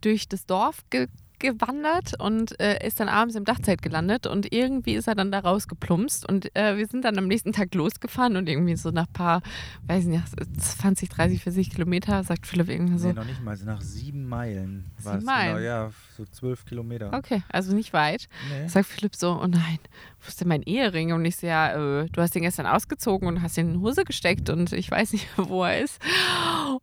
[0.00, 1.08] durch das Dorf ge
[1.40, 5.38] gewandert und äh, ist dann abends im Dachzelt gelandet und irgendwie ist er dann da
[5.38, 9.42] rausgeplumpst und äh, wir sind dann am nächsten Tag losgefahren und irgendwie so nach paar,
[9.86, 13.56] weiß nicht, nach 20, 30, 40 Kilometer sagt Philipp irgendwie so, Nee, noch nicht mal.
[13.64, 15.56] Nach sieben Meilen war Sieben es Meilen?
[15.58, 15.64] genau.
[15.64, 17.12] Ja, so zwölf Kilometer.
[17.12, 18.28] okay, also nicht weit.
[18.50, 18.66] Nee.
[18.66, 19.78] Sagt Philipp so, oh nein,
[20.20, 21.12] wo ist denn mein Ehering?
[21.12, 23.78] Und ich so, ja, äh, du hast den gestern ausgezogen und hast ihn in die
[23.80, 26.00] Hose gesteckt und ich weiß nicht, wo er ist.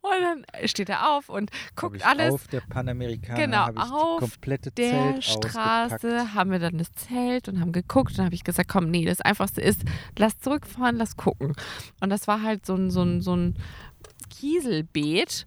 [0.01, 2.33] Und dann steht er auf und guckt ich alles.
[2.33, 6.33] Auf der Panamericana Genau, ich auf komplette der Zelt Straße ausgepackt.
[6.35, 9.05] haben wir dann das Zelt und haben geguckt und dann habe ich gesagt, komm, nee,
[9.05, 9.81] das Einfachste ist,
[10.17, 11.55] lass zurückfahren, lass gucken.
[11.99, 13.55] Und das war halt so ein, so ein, so ein
[14.29, 15.45] Kieselbeet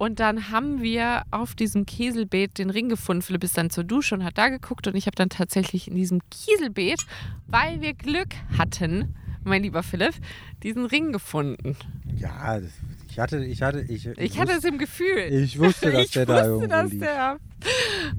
[0.00, 3.20] und dann haben wir auf diesem Kieselbeet den Ring gefunden.
[3.20, 5.94] Philipp ist dann zur Dusche und hat da geguckt und ich habe dann tatsächlich in
[5.94, 7.04] diesem Kieselbeet,
[7.48, 10.14] weil wir Glück hatten, mein lieber Philipp,
[10.62, 11.76] diesen Ring gefunden.
[12.16, 12.72] Ja, das-
[13.20, 15.18] hatte, ich hatte, ich, Ich hatte es im Gefühl.
[15.30, 17.02] ich wusste, dass ich der da wusste, irgendwo dass liegt.
[17.02, 17.36] der.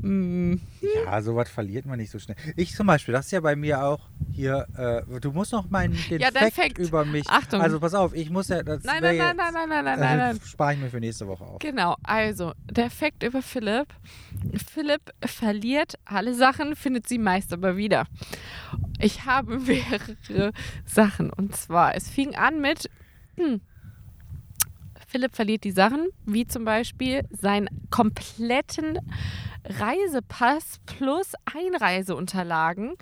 [0.02, 0.60] Mm,
[1.06, 2.36] Ja, sowas verliert man nicht so schnell.
[2.56, 5.98] Ich zum Beispiel, das ist ja bei mir auch hier, äh, du musst noch meinen
[6.10, 6.78] den Ja, Fact Fact.
[6.78, 7.28] über mich.
[7.30, 7.62] Achtung.
[7.62, 10.18] Also pass auf, ich muss ja, das Nein, nein, nein, nein, nein, nein, nein, nein,
[10.18, 10.40] nein.
[10.46, 11.60] spare ich mir für nächste Woche auf.
[11.60, 13.88] Genau, also der Fakt über Philipp.
[14.72, 18.06] Philipp verliert alle Sachen, findet sie meist aber wieder.
[19.00, 20.52] Ich habe mehrere
[20.86, 22.90] Sachen und zwar, es fing an mit
[23.38, 23.62] hm,
[25.12, 28.98] Philipp verliert die Sachen, wie zum Beispiel seinen kompletten
[29.66, 32.94] Reisepass plus Einreiseunterlagen,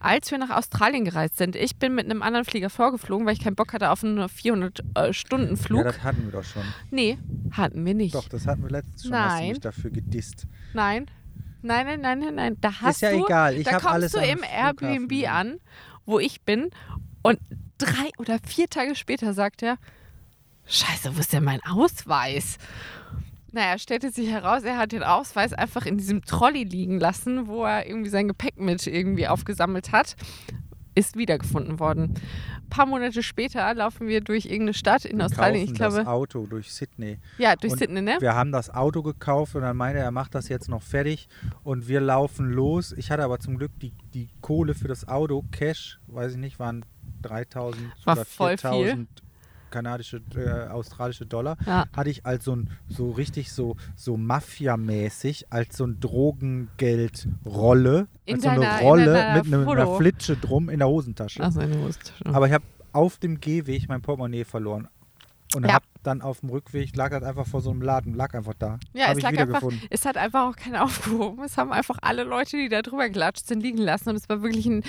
[0.00, 1.54] als wir nach Australien gereist sind.
[1.54, 5.78] Ich bin mit einem anderen Flieger vorgeflogen, weil ich keinen Bock hatte auf einen 400-Stunden-Flug.
[5.78, 6.64] Ja, das hatten wir doch schon.
[6.90, 7.16] nee,
[7.52, 8.16] hatten wir nicht.
[8.16, 9.14] Doch, das hatten wir letztens schon.
[9.14, 9.48] Hast du Nein.
[9.50, 10.46] mich dafür gedisst.
[10.74, 11.06] Nein.
[11.62, 12.56] Nein, nein, nein, nein, nein.
[12.60, 15.60] Da hast ja du, egal, ich da kommst alles du im Flughafen Airbnb an,
[16.06, 16.70] wo ich bin
[17.22, 17.38] und
[17.78, 19.78] drei oder vier Tage später sagt er,
[20.72, 22.56] Scheiße, wo ist denn mein Ausweis?
[23.52, 27.64] Naja, stellte sich heraus, er hat den Ausweis einfach in diesem Trolley liegen lassen, wo
[27.64, 30.16] er irgendwie sein Gepäck mit irgendwie aufgesammelt hat.
[30.94, 32.14] Ist wiedergefunden worden.
[32.56, 35.64] Ein paar Monate später laufen wir durch irgendeine Stadt in Australien.
[35.64, 37.18] Ich glaube, das Auto durch Sydney.
[37.36, 38.16] ja, durch Und Sydney, ne?
[38.20, 41.28] Wir haben das Auto gekauft und dann meinte er, er macht das jetzt noch fertig
[41.62, 42.92] und wir laufen los.
[42.92, 46.58] Ich hatte aber zum Glück die, die Kohle für das Auto, Cash, weiß ich nicht,
[46.58, 46.86] waren
[47.20, 49.22] 3000 War oder voll 4000
[49.72, 51.56] kanadische, äh, australische Dollar.
[51.66, 51.86] Ja.
[51.92, 58.34] Hatte ich als so ein, so richtig so, so Mafia-mäßig, als so ein Drogengeldrolle, In
[58.34, 59.96] als so eine in Rolle mit, einem- einer.
[59.96, 61.42] Flitsche drum in der Hosentasche.
[61.42, 62.24] Achso, eine Hosentasche.
[62.26, 64.88] Aber ich habe auf dem Gehweg mein Portemonnaie verloren.
[65.54, 65.74] Und Ja.
[65.74, 68.78] habe dann auf dem Rückweg, lag das einfach vor so einem Laden, lag einfach da.
[68.92, 71.44] Ja, habe es ich lag einfach, es hat einfach auch keiner aufgehoben.
[71.44, 74.08] Es haben einfach alle Leute, die da drüber gelatscht sind, liegen lassen.
[74.10, 74.82] Und es war wirklich ein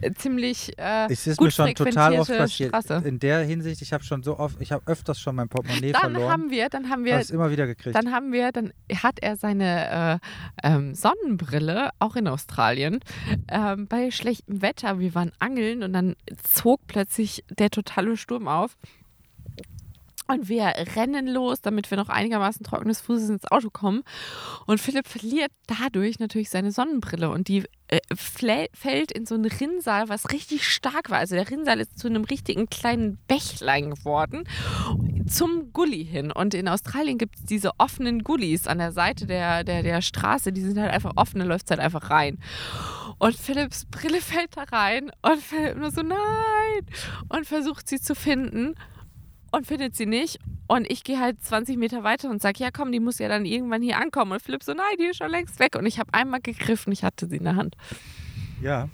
[0.00, 2.70] äh, ziemlich äh, Es ist gut mir schon total oft passiert.
[2.70, 3.02] Straße.
[3.06, 6.02] In der Hinsicht, ich habe schon so oft, ich habe öfters schon mein Portemonnaie Dann
[6.12, 6.30] verloren.
[6.32, 7.96] haben wir, dann haben habe wir, es immer wieder gekriegt.
[7.96, 10.20] dann haben wir, dann hat er seine
[10.62, 13.00] äh, ähm, Sonnenbrille, auch in Australien,
[13.48, 18.76] ähm, bei schlechtem Wetter, wir waren angeln und dann zog plötzlich der totale Sturm auf.
[20.30, 24.02] Und wir rennen los, damit wir noch einigermaßen trockenes Fußes ins Auto kommen.
[24.66, 30.08] Und Philipp verliert dadurch natürlich seine Sonnenbrille und die äh, fällt in so ein Rinnsal,
[30.08, 31.18] was richtig stark war.
[31.18, 34.44] Also der Rinnsal ist zu einem richtigen kleinen Bächlein geworden
[35.28, 36.30] zum Gully hin.
[36.30, 40.52] Und in Australien gibt es diese offenen Gullis an der Seite der, der, der Straße.
[40.52, 42.38] Die sind halt einfach offen, da läuft es halt einfach rein.
[43.18, 46.86] Und Philipps Brille fällt da rein und Philipp nur so, nein!
[47.28, 48.76] Und versucht sie zu finden
[49.50, 50.38] und findet sie nicht.
[50.66, 53.44] Und ich gehe halt 20 Meter weiter und sage, ja komm, die muss ja dann
[53.44, 54.32] irgendwann hier ankommen.
[54.32, 55.74] Und Philipp so, nein, die ist schon längst weg.
[55.76, 57.76] Und ich habe einmal gegriffen, ich hatte sie in der Hand.
[58.62, 58.88] ja.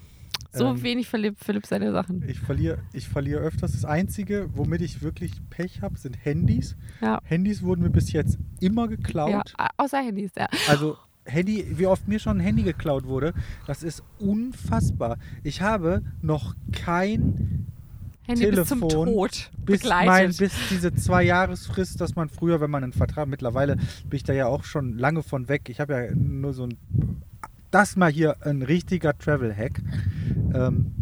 [0.52, 2.26] So Ähm, wenig verliert Philipp seine Sachen.
[2.26, 3.72] Ich verliere, ich verliere öfters.
[3.72, 6.76] Das Einzige, womit ich wirklich Pech habe, sind Handys.
[7.02, 7.20] Ja.
[7.24, 9.52] Handys wurden mir bis jetzt immer geklaut.
[9.58, 10.46] Ja, außer Handys, ja.
[10.68, 10.96] Also
[11.26, 13.34] Handy, wie oft mir schon ein Handy geklaut wurde,
[13.66, 15.18] das ist unfassbar.
[15.42, 17.66] Ich habe noch kein
[18.26, 20.06] Handy bis zum Telefon Tod bis, begleitet.
[20.06, 24.24] mein, bis diese zwei Jahresfrist, dass man früher, wenn man einen Vertrag, mittlerweile bin ich
[24.24, 25.68] da ja auch schon lange von weg.
[25.68, 26.76] Ich habe ja nur so ein,
[27.70, 29.80] das mal hier ein richtiger Travel-Hack.
[30.54, 30.92] Ähm,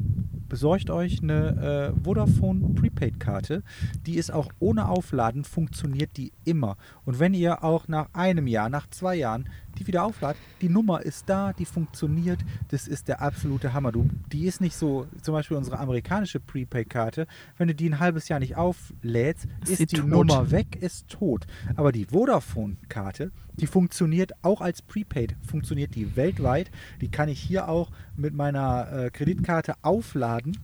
[0.49, 3.63] besorgt euch eine äh, Vodafone Prepaid-Karte.
[4.07, 6.77] Die ist auch ohne Aufladen, funktioniert die immer.
[7.05, 9.49] Und wenn ihr auch nach einem Jahr, nach zwei Jahren
[9.79, 13.93] die wieder aufladet, die Nummer ist da, die funktioniert, das ist der absolute Hammer.
[13.93, 17.27] Du, die ist nicht so, zum Beispiel unsere amerikanische Prepaid-Karte,
[17.59, 20.07] wenn du die ein halbes Jahr nicht auflädst, Ist ist, die tot.
[20.07, 21.47] Nummer weg, ist tot.
[21.77, 26.71] Aber die Vodafone-Karte, die funktioniert auch als Prepaid, funktioniert die weltweit.
[27.01, 30.57] Die kann ich hier auch mit meiner äh, Kreditkarte aufladen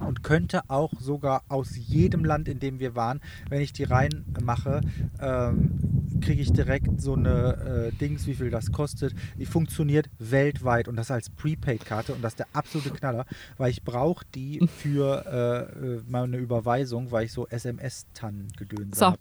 [0.00, 4.80] und könnte auch sogar aus jedem Land, in dem wir waren, wenn ich die reinmache,
[5.20, 5.78] ähm,
[6.20, 9.14] kriege ich direkt so eine äh, Dings, wie viel das kostet.
[9.38, 13.24] Die funktioniert weltweit und das als Prepaid-Karte und das ist der absolute Knaller,
[13.56, 19.18] weil ich brauche die für äh, meine Überweisung, weil ich so SMS-Tannen-Gedöns So, habe.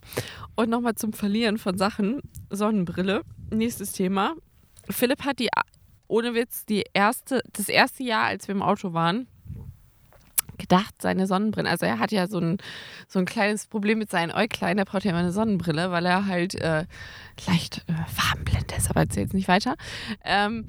[0.56, 2.22] und nochmal zum Verlieren von Sachen.
[2.50, 3.22] Sonnenbrille.
[3.52, 4.36] Nächstes Thema.
[4.90, 5.50] Philipp hat die,
[6.08, 9.28] ohne Witz, die erste, das erste Jahr, als wir im Auto waren,
[10.58, 11.70] gedacht, seine Sonnenbrille.
[11.70, 12.58] Also er hat ja so ein,
[13.08, 14.78] so ein kleines Problem mit seinen Äuglein.
[14.78, 16.86] Er braucht ja immer eine Sonnenbrille, weil er halt äh,
[17.48, 18.90] leicht äh, farbenblind ist.
[18.90, 19.76] Aber erzähl jetzt nicht weiter.
[20.24, 20.66] Ähm,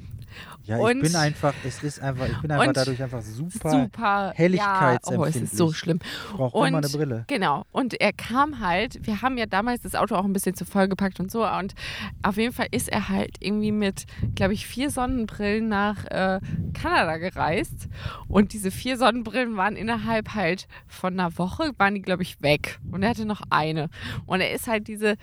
[0.64, 4.32] Ja, ich Und- bin einfach, es ist einfach, ich bin einfach dadurch einfach super, super.
[4.34, 5.11] helligkeitsempfindlich.
[5.14, 5.99] Ja, oh, es ist so schlimm.
[6.03, 7.24] Ich brauche immer eine Brille.
[7.26, 7.64] Genau.
[7.72, 10.89] Und er kam halt, wir haben ja damals das Auto auch ein bisschen zu voll
[10.89, 11.47] gepackt und so.
[11.49, 11.74] Und
[12.22, 16.39] auf jeden Fall ist er halt irgendwie mit, glaube ich, vier Sonnenbrillen nach äh,
[16.74, 17.89] Kanada gereist.
[18.28, 22.78] Und diese vier Sonnenbrillen waren innerhalb halt von einer Woche, waren die, glaube ich, weg.
[22.91, 23.89] Und er hatte noch eine.
[24.26, 25.16] Und er ist halt diese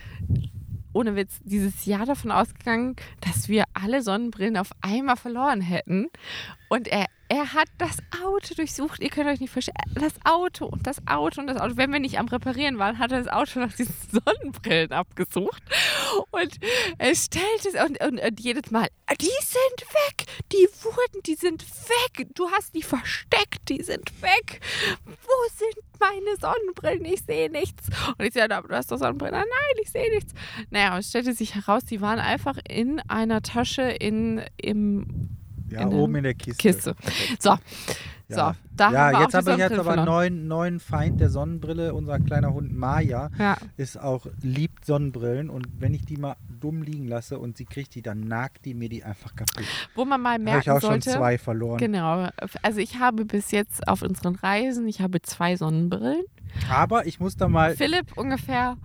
[0.95, 6.07] ohne Witz, dieses Jahr davon ausgegangen, dass wir alle Sonnenbrillen auf einmal verloren hätten.
[6.69, 9.01] Und er er hat das Auto durchsucht.
[9.01, 9.75] Ihr könnt euch nicht verstehen.
[9.93, 11.75] Das Auto und das Auto und das Auto.
[11.75, 15.63] Wenn wir nicht am Reparieren waren, hat er das Auto nach diesen Sonnenbrillen abgesucht.
[16.31, 16.57] Und
[16.97, 18.87] er stellt es und, und, und jedes Mal,
[19.19, 20.25] die sind weg.
[20.51, 22.27] Die wurden, die sind weg.
[22.35, 24.61] Du hast die versteckt, die sind weg.
[25.05, 27.05] Wo sind meine Sonnenbrillen?
[27.05, 27.87] Ich sehe nichts.
[28.17, 29.33] Und ich sage, du hast doch Sonnenbrillen.
[29.33, 30.33] Nein, ich sehe nichts.
[30.69, 35.37] Naja, und es stellte sich heraus, die waren einfach in einer Tasche in, im
[35.75, 36.61] Ja, in oben in der Kiste.
[36.61, 36.95] Kiste.
[37.39, 37.49] So,
[38.27, 38.53] Ja.
[38.53, 41.19] so, da ja, haben wir jetzt auch habe ich jetzt aber einen neuen, neuen Feind
[41.21, 41.93] der Sonnenbrille.
[41.93, 46.81] Unser kleiner Hund Maya Ja, ist auch liebt Sonnenbrillen und wenn ich die mal dumm
[46.81, 49.63] liegen lasse und sie kriegt die, dann nagt die mir die einfach kaputt.
[49.93, 51.11] wo man mal Da habe ich merken auch schon sollte.
[51.11, 51.77] zwei verloren.
[51.77, 52.27] Genau.
[52.63, 56.23] Also ich habe bis jetzt auf unseren Reisen, ich habe zwei Sonnenbrillen.
[56.69, 57.75] Aber ich muss da mal.
[57.75, 58.77] Philipp ungefähr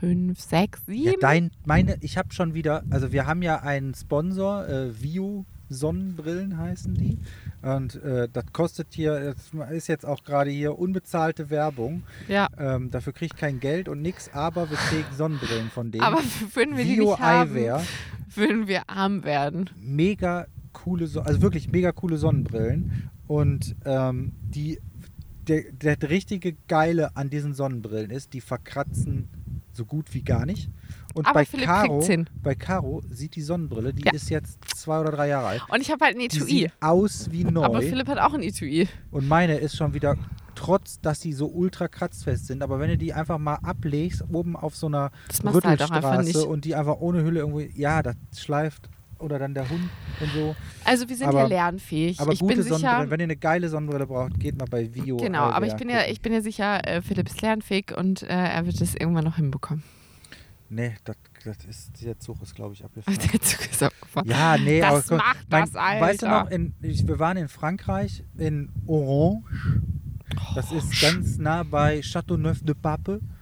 [0.00, 1.20] fünf, sechs, Ja, sieben.
[1.20, 6.58] dein, meine, ich habe schon wieder, also wir haben ja einen Sponsor, äh, View Sonnenbrillen
[6.58, 7.18] heißen die.
[7.62, 12.02] Und äh, das kostet hier, das ist jetzt auch gerade hier unbezahlte Werbung.
[12.28, 16.04] ja, Ähm, dafür kriegt kein Geld und nix, aber wir kriegen Sonnenbrillen von denen.
[16.04, 16.18] aber
[16.54, 17.82] würden wir die Vio nicht haben, Eyewear,
[18.34, 19.70] würden wir arm werden.
[19.80, 23.10] mega coole, so also wirklich mega coole Sonnenbrillen.
[23.26, 24.78] Und ähm, die,
[25.48, 29.28] der, der richtige Geile an diesen Sonnenbrillen ist, die verkratzen
[29.72, 30.68] so gut wie gar nicht.
[31.14, 32.04] Und Aber bei Philipp Caro,
[32.42, 34.12] bei Caro sieht die Sonnenbrille, die Ja.
[34.12, 35.62] ist jetzt zwei oder drei Jahre alt.
[35.68, 36.44] Und ich habe halt ein Die Etui.
[36.46, 37.64] sieht aus wie neu.
[37.64, 38.88] Aber Philipp hat auch ein Etui.
[39.10, 40.16] Und meine ist schon wieder,
[40.54, 44.56] trotz dass die so ultra kratzfest sind, aber wenn du die einfach mal ablegst, oben
[44.56, 45.10] auf so einer
[45.44, 46.36] halt Rüttelstraße nicht.
[46.36, 48.88] und die einfach ohne Hülle irgendwie, ja, das schleift.
[49.22, 49.88] Oder dann der Hund
[50.20, 50.56] und so.
[50.84, 52.18] Also wir sind Aber- ja lernfähig.
[52.20, 52.78] Aber ich gute bin sicher.
[52.78, 55.16] Sonnenbrille, wenn ihr eine geile Sonnenbrille braucht, geht mal bei Vio.
[55.16, 58.26] Genau, aber ich bin ja, ich bin ja sicher, äh, Philipp ist lernfähig und äh,
[58.26, 59.82] er wird es irgendwann noch hinbekommen.
[60.68, 63.18] Nee, das, das ist, der Zug ist, glaube ich, abgefahren.
[63.32, 64.28] Der Zug ist abgefahren.
[64.28, 66.00] Ja, nee, Das aber guck, macht mein, das, Alter.
[66.06, 69.44] Weißt du noch, in, wir waren in Frankreich, in Orange.
[70.54, 73.20] Das ist ganz nah bei Châteauneuf-de-Pape.
[73.22, 73.41] Äh,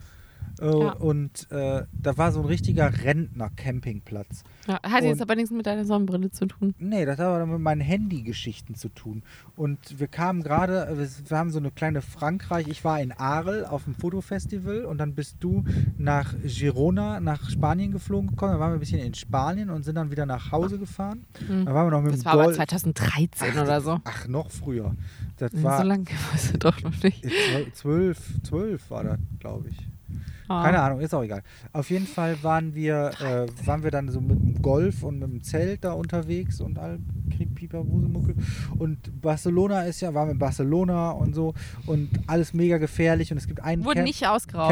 [0.61, 0.93] Ja.
[0.93, 4.45] Und äh, da war so ein richtiger Rentner-Campingplatz.
[4.69, 6.75] Ja, hat jetzt Und- aber nichts mit deiner Sonnenbrille zu tun.
[6.79, 9.23] Nee, das hat aber mit meinen Handy-Geschichten zu tun.
[9.57, 12.69] Und wir kamen gerade, wir, wir haben so eine kleine Frankreich.
[12.69, 15.65] Ich war in Arles auf dem Fotofestival und dann bist du
[15.99, 18.53] nach Girona, nach Spanien geflogen gekommen.
[18.53, 21.25] Dann waren wir ein bisschen in Spanien und sind dann wieder nach Hause gefahren.
[21.47, 21.65] Hm.
[21.65, 22.57] Dann waren wir noch mit Das dem war aber Golf.
[22.57, 23.99] 2013 oder so.
[24.05, 24.95] Ach, noch früher.
[25.39, 27.23] Das so war lange weißt du doch noch nicht.
[27.23, 29.77] zwölf, zwölf, zwölf war das, glaube ich.
[30.51, 30.65] Ah.
[30.65, 31.45] Keine Ahnung, ist auch egal.
[31.73, 35.31] Auf jeden Fall waren wir, äh, waren wir dann so mit dem Golf und mit
[35.31, 36.99] dem Zelt da unterwegs und all
[37.55, 38.35] Pieper, Wusemuckel.
[38.77, 41.55] Und Barcelona ist ja, waren wir in Barcelona und so
[41.87, 44.07] und alles mega gefährlich und es gibt einen Camp.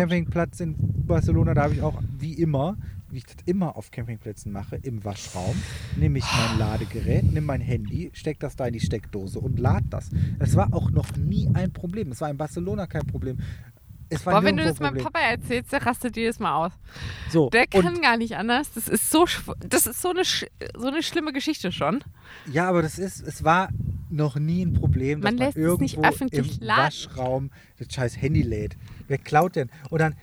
[0.00, 2.76] Campingplatz in Barcelona, da habe ich auch wie immer,
[3.10, 5.54] wie ich das immer auf Campingplätzen mache, im Waschraum,
[5.96, 9.84] nehme ich mein Ladegerät, nehme mein Handy, steck das da in die Steckdose und lad
[9.90, 10.10] das.
[10.40, 12.10] Das war auch noch nie ein Problem.
[12.10, 13.38] Es war in Barcelona kein Problem.
[14.10, 15.04] Es war Boah, wenn du das ein meinem.
[15.04, 16.72] Papa erzählst, der rastet jedes Mal aus.
[17.30, 18.72] So, Der kann gar nicht anders.
[18.72, 19.26] Das ist so,
[19.60, 22.02] das ist so eine, so eine schlimme Geschichte schon.
[22.50, 23.68] Ja, aber das ist, es war
[24.10, 26.84] noch nie ein Problem, dass Man man, irgendwo nicht öffentlich im laden.
[26.84, 28.76] Waschraum das scheiß Handy lädt.
[29.06, 29.70] Wer klaut denn?
[29.90, 30.14] Und dann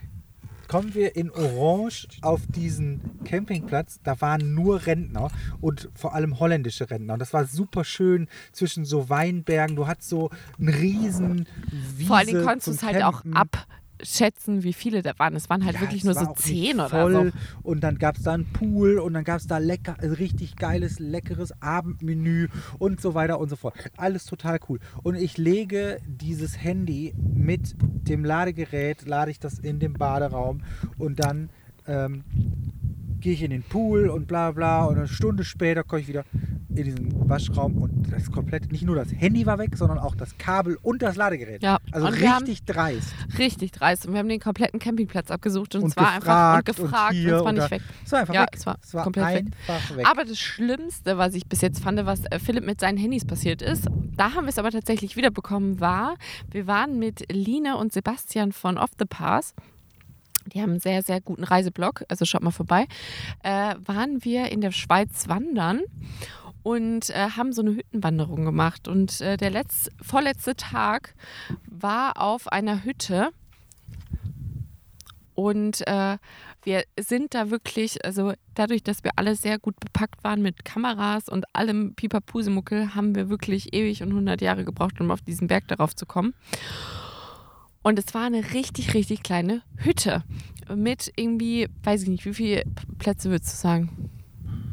[0.68, 4.00] kommen wir in Orange auf diesen Campingplatz.
[4.04, 5.30] Da waren nur Rentner
[5.62, 7.14] und vor allem holländische Rentner.
[7.14, 9.76] Und das war super schön zwischen so Weinbergen.
[9.76, 11.48] Du hattest so einen riesen
[11.98, 13.36] Wiese Vor Dingen konntest du es halt auch Campen.
[14.00, 15.36] Abschätzen, wie viele da waren.
[15.36, 17.14] Es waren halt Ja, wirklich nur so zehn oder voll.
[17.14, 17.32] so.
[17.64, 20.56] Und dann gab es da einen Pool und dann gab es da lecker, also richtig
[20.56, 22.48] geiles, leckeres Abendmenü
[22.80, 23.76] und so weiter und so fort.
[23.98, 24.80] Alles total cool.
[25.04, 27.76] Und ich lege dieses Handy mit
[28.08, 30.62] dem Ladegerät, lade ich das in den Baderaum
[30.98, 31.50] und dann
[31.88, 32.24] ähm,
[33.22, 36.24] gehe ich in den Pool und bla bla und eine Stunde später komme ich wieder
[36.70, 40.38] in diesen Waschraum und das komplett, nicht nur das Handy war weg, sondern auch das
[40.38, 41.64] Kabel und das Ladegerät.
[41.64, 43.14] Ja, Also und richtig dreist.
[43.38, 44.06] Richtig dreist.
[44.06, 47.26] Und wir haben den kompletten Campingplatz abgesucht und, Und es war einfach und gefragt und
[47.26, 47.82] und, es war nicht weg.
[48.06, 48.50] Es war einfach Ja, weg.
[48.56, 49.46] es war es war komplett weg.
[49.68, 50.06] einfach weg.
[50.10, 53.62] Aber das Schlimmste, was ich bis jetzt fand, was äh, Philipp mit seinen Handys passiert
[53.62, 53.88] ist,
[54.18, 56.16] da haben wir es aber tatsächlich wiederbekommen, war,
[56.52, 59.54] wir waren mit Line und Sebastian von Off the Pass.
[60.54, 62.88] Die haben einen sehr, sehr guten Reiseblog, also schaut mal vorbei.
[63.44, 65.82] Äh, waren wir in der Schweiz wandern
[66.66, 68.88] und äh, haben so eine Hüttenwanderung gemacht.
[68.88, 71.14] Und äh, der letz vorletzte Tag
[71.70, 73.30] war auf einer Hütte.
[75.36, 76.18] Und äh,
[76.64, 81.30] wir sind da wirklich, also dadurch, dass wir alle sehr gut bepackt waren mit Kameras
[81.30, 85.68] und allem Pipapusemuckel, haben wir wirklich ewig und 100 Jahre gebraucht, um auf diesen Berg
[85.68, 86.34] darauf zu kommen.
[87.86, 90.24] Und es war eine richtig, richtig kleine Hütte
[90.76, 92.64] mit irgendwie, weiß ich nicht, wie viele
[92.98, 94.10] Plätze würdest du sagen?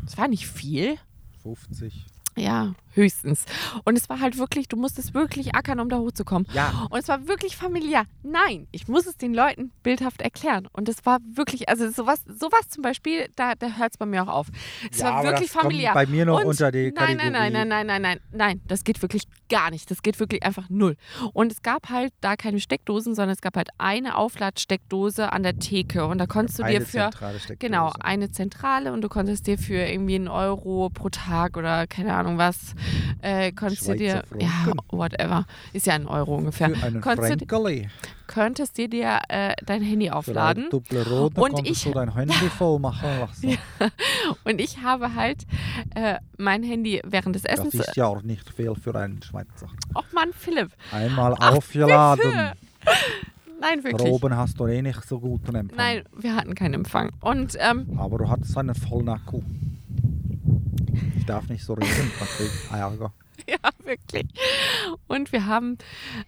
[0.07, 0.97] Es war nicht viel.
[1.43, 2.07] 50.
[2.39, 3.45] Ja, höchstens.
[3.85, 6.47] Und es war halt wirklich, du musstest wirklich ackern, um da hochzukommen.
[6.53, 6.87] Ja.
[6.91, 8.05] Und es war wirklich familiär.
[8.23, 10.69] Nein, ich muss es den Leuten bildhaft erklären.
[10.73, 14.23] Und es war wirklich, also sowas, sowas zum Beispiel, da, da hört es bei mir
[14.23, 14.47] auch auf.
[14.91, 15.93] Es Ja, war wirklich familiär.
[15.95, 17.53] bei mir noch Und unter die nein, nein, nein, Kategorie.
[17.53, 19.91] nein, nein, nein, nein, nein, das geht wirklich gar nicht.
[19.91, 20.97] Das geht wirklich einfach null.
[21.33, 25.59] Und es gab halt da keine Steckdosen, sondern es gab halt eine Aufladsteckdose an der
[25.59, 26.07] Theke.
[26.07, 27.59] Und da konntest du Eine dir für, zentrale Steckdose.
[27.71, 32.15] Genau, eine Zentrale und du konntest dir für irgendwie einen Euro pro Tag oder keine
[32.15, 32.75] Ahnung was,
[33.23, 34.49] äh, konntest du dir, ja,
[34.91, 37.87] whatever, ist ja ein Euro ungefähr, Für einen konntest du,
[38.27, 43.09] könntest dir, dir äh, dein Handy aufladen dann Und ich- du dein Handy voll machen
[43.21, 43.59] lassen.
[44.45, 45.45] und ich habe halt
[45.95, 49.69] äh, mein Handy während des Das Essens, ist ja auch nicht viel für einen Schweizer.
[49.95, 52.33] oh Mann, Philipp, Einmal aufgeladen.
[53.61, 55.77] nein, Da wirklich, oben hast du eh nicht so guten Empfang.
[55.77, 59.43] nein, wir hatten keinen Empfang und ähm, Aber du hattest einen vollen Akku.
[61.17, 63.13] Ich darf nicht so reden, kriegt Ärger.
[63.49, 64.27] Ja, wirklich.
[65.09, 65.77] Und wir haben,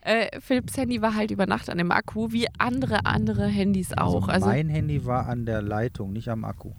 [0.00, 4.26] äh, Philipps Handy war halt über Nacht an dem Akku, wie andere, andere Handys auch.
[4.26, 6.72] Also, mein Handy war an der Leitung, nicht am Akku.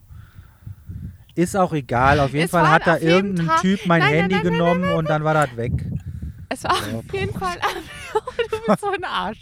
[1.35, 4.43] Ist auch egal, auf jeden Fall hat da irgendein Tag- Typ mein Nein, Handy nein,
[4.43, 5.71] nein, genommen und dann war das weg.
[6.49, 7.55] es war Ja, auf jeden Fall,
[8.51, 9.39] du bist so ein Arsch.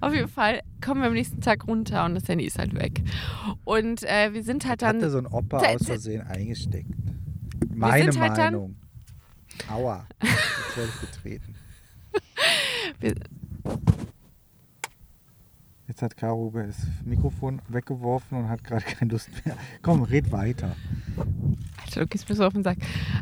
[0.00, 3.02] Auf jeden Fall kommen wir am nächsten Tag runter und das Handy ist halt weg.
[3.64, 6.90] Und äh, wir sind halt Hatte dann, so ein Opa aus Versehen eingesteckt.
[7.68, 8.76] Meine halt dann- Meinung.
[9.68, 11.54] Aua, jetzt werde ich getreten.
[13.00, 13.14] wir,
[15.88, 19.56] Jetzt hat Caro das Mikrofon weggeworfen und hat gerade keine Lust mehr.
[19.80, 20.76] Komm, red weiter.
[21.82, 22.76] Alter, du gehst mir so auf den Sack.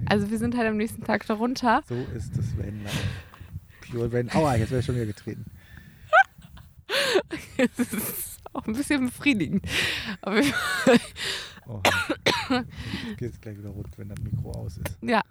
[0.07, 1.82] Also wir sind halt am nächsten Tag da runter.
[1.89, 2.84] So ist das Wenn.
[3.89, 4.30] Pure Wenn.
[4.34, 5.45] Aua, jetzt werde ich schon wieder getreten.
[7.76, 9.64] Das ist auch ein bisschen befriedigend.
[10.20, 10.41] Aber
[11.68, 11.80] Oh.
[12.50, 14.98] Jetzt geht es gleich wieder rund, wenn das Mikro aus ist.
[15.02, 15.22] Ja,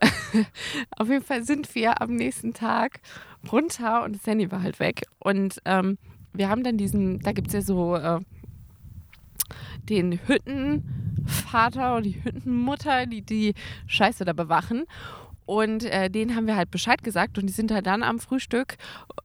[0.96, 3.00] auf jeden Fall sind wir am nächsten Tag
[3.50, 5.02] runter und das Handy war halt weg.
[5.18, 5.98] Und ähm,
[6.32, 8.20] wir haben dann diesen, da gibt es ja so äh,
[9.88, 13.54] den Hüttenvater und die Hüttenmutter, die die
[13.86, 14.84] Scheiße da bewachen.
[15.50, 18.76] Und äh, denen haben wir halt Bescheid gesagt und die sind halt dann am Frühstück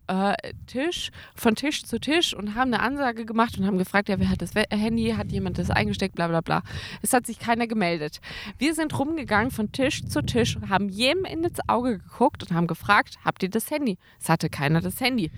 [0.08, 0.34] äh,
[0.66, 4.30] Tisch, von Tisch zu Tisch und haben eine Ansage gemacht und haben gefragt, ja, wer
[4.32, 6.64] hat das We- Handy, hat jemand das eingesteckt, bla bla bla.
[7.04, 8.22] Es hat sich keiner gemeldet.
[8.58, 13.18] Wir sind rumgegangen von Tisch zu Tisch, haben jedem ins Auge geguckt und haben gefragt,
[13.24, 14.00] habt ihr das Handy?
[14.20, 15.30] Es hatte keiner das Handy.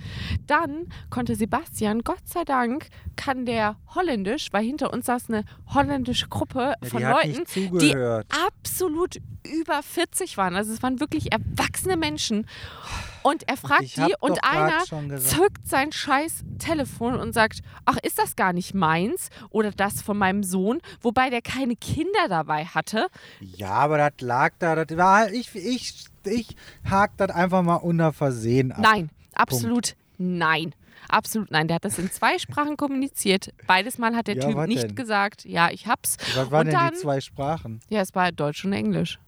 [0.46, 6.30] Dann konnte Sebastian, Gott sei Dank, kann der Holländisch, weil hinter uns saß eine holländische
[6.30, 7.44] Gruppe Ja, von Leuten,
[7.82, 7.92] die
[8.48, 10.56] absolut über 40 waren.
[10.56, 12.48] Also es waren wirklich erwachsene Menschen.
[13.24, 14.84] Und er fragt Ich die und einer
[15.20, 20.18] zückt sein scheiß Telefon und sagt, ach, ist das gar nicht meins oder das von
[20.18, 23.08] meinem Sohn, wobei der keine Kinder dabei hatte.
[23.42, 24.86] Ja, aber das lag da.
[24.86, 26.56] Das war, ich, ich, ich
[26.90, 28.80] hake das einfach mal unter Versehen ab.
[28.82, 30.74] Nein, absolut nein.
[31.10, 31.68] Absolut nein.
[31.68, 33.54] Der hat das in zwei Sprachen kommuniziert.
[33.66, 34.96] Beides Mal hat der Ja, Typ nicht denn?
[34.96, 36.18] gesagt, ja, ich hab's.
[36.36, 37.80] Was waren und denn dann, die zwei Sprachen?
[37.90, 39.20] Ja, es war Deutsch und Englisch.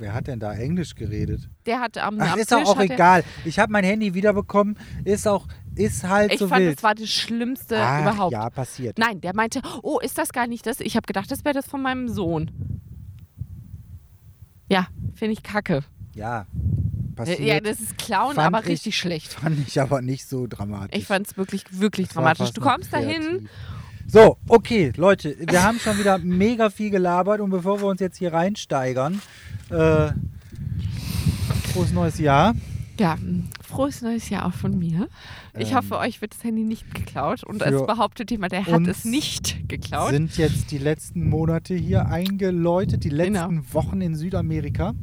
[0.00, 1.48] Wer hat denn da Englisch geredet?
[1.66, 3.22] Der hat am, Ach, am ist Tisch auch egal.
[3.44, 4.78] Ich habe mein Handy wiederbekommen.
[5.04, 6.76] Ist auch, ist halt Ich so fand, wild.
[6.78, 8.32] das war das Schlimmste Ach, überhaupt.
[8.32, 8.98] Ja, passiert.
[8.98, 10.80] Nein, der meinte, oh, ist das gar nicht das?
[10.80, 12.50] Ich habe gedacht, das wäre das von meinem Sohn.
[14.70, 15.82] Ja, finde ich kacke.
[16.14, 16.46] Ja,
[17.16, 17.40] passiert.
[17.40, 19.32] Ja, das ist Clown, Fand aber ich- richtig schlecht.
[19.32, 20.98] fand ich aber nicht so dramatisch.
[20.98, 22.52] Ich fand es wirklich, wirklich Das dramatisch.
[22.52, 23.20] Du kommst dahin.
[23.22, 23.50] kreativ.
[24.12, 28.16] So, okay, Leute, wir haben schon wieder mega viel gelabert und bevor wir uns jetzt
[28.18, 29.22] hier reinsteigern,
[29.68, 30.10] äh,
[31.72, 32.56] frohes neues Jahr.
[32.98, 33.16] Ja,
[33.62, 35.08] frohes neues Jahr auch von mir.
[35.56, 37.44] Ich Ähm, hoffe, euch wird das Handy nicht geklaut.
[37.44, 40.10] Und es behauptet jemand, der hat es nicht geklaut.
[40.10, 43.62] Sind jetzt die letzten Monate hier eingeläutet, die letzten Genau.
[43.72, 44.94] Wochen in Südamerika.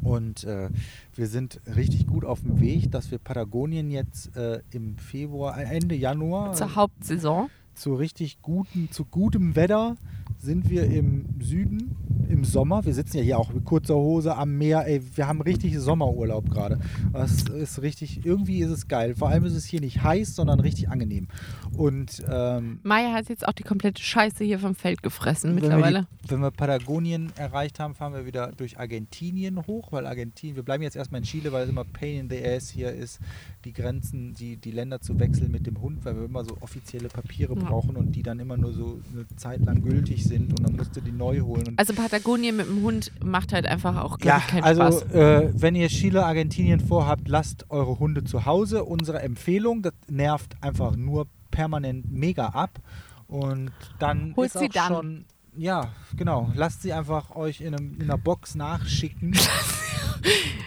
[0.00, 0.70] Und äh,
[1.16, 5.64] wir sind richtig gut auf dem Weg, dass wir Patagonien jetzt äh, im Februar, äh,
[5.76, 7.50] Ende Januar Zur Hauptsaison.
[7.80, 9.96] Zu richtig guten, zu gutem Wetter
[10.38, 11.96] sind wir im Süden
[12.30, 12.84] im Sommer.
[12.84, 14.86] Wir sitzen ja hier auch mit kurzer Hose am Meer.
[14.86, 16.78] Ey, wir haben richtig Sommerurlaub gerade.
[17.12, 19.14] Das ist richtig, irgendwie ist es geil.
[19.16, 21.28] Vor allem ist es hier nicht heiß, sondern richtig angenehm.
[21.76, 25.68] Und ähm, Maya hat jetzt auch die komplette Scheiße hier vom Feld gefressen wenn wir,
[25.70, 26.06] mittlerweile.
[26.24, 30.62] die, wenn wir Patagonien erreicht haben, fahren wir wieder durch Argentinien hoch, weil Argentinien, wir
[30.62, 33.18] bleiben jetzt erstmal in Chile, weil es immer Pain in the Ass hier ist,
[33.64, 37.08] die Grenzen, die, die Länder zu wechseln mit dem Hund, weil wir immer so offizielle
[37.08, 37.64] Papiere Ja.
[37.64, 40.94] brauchen und die dann immer nur so eine Zeit lang gültig sind und dann musst
[40.96, 41.66] du die neu holen.
[41.68, 42.19] Und Also Patagonien
[42.52, 45.02] mit dem Hund macht halt einfach auch, ja, ich, keinen also Spaß.
[45.12, 48.84] äh, wenn ihr Chile, Argentinien vorhabt, lasst eure Hunde zu Hause.
[48.84, 52.80] Unsere Empfehlung, das nervt einfach nur permanent mega ab.
[53.28, 54.88] Und dann Holt ist auch dann.
[54.92, 55.24] schon
[55.56, 56.50] ja, genau.
[56.54, 59.34] Lasst sie einfach euch in, einem, in einer Box nachschicken.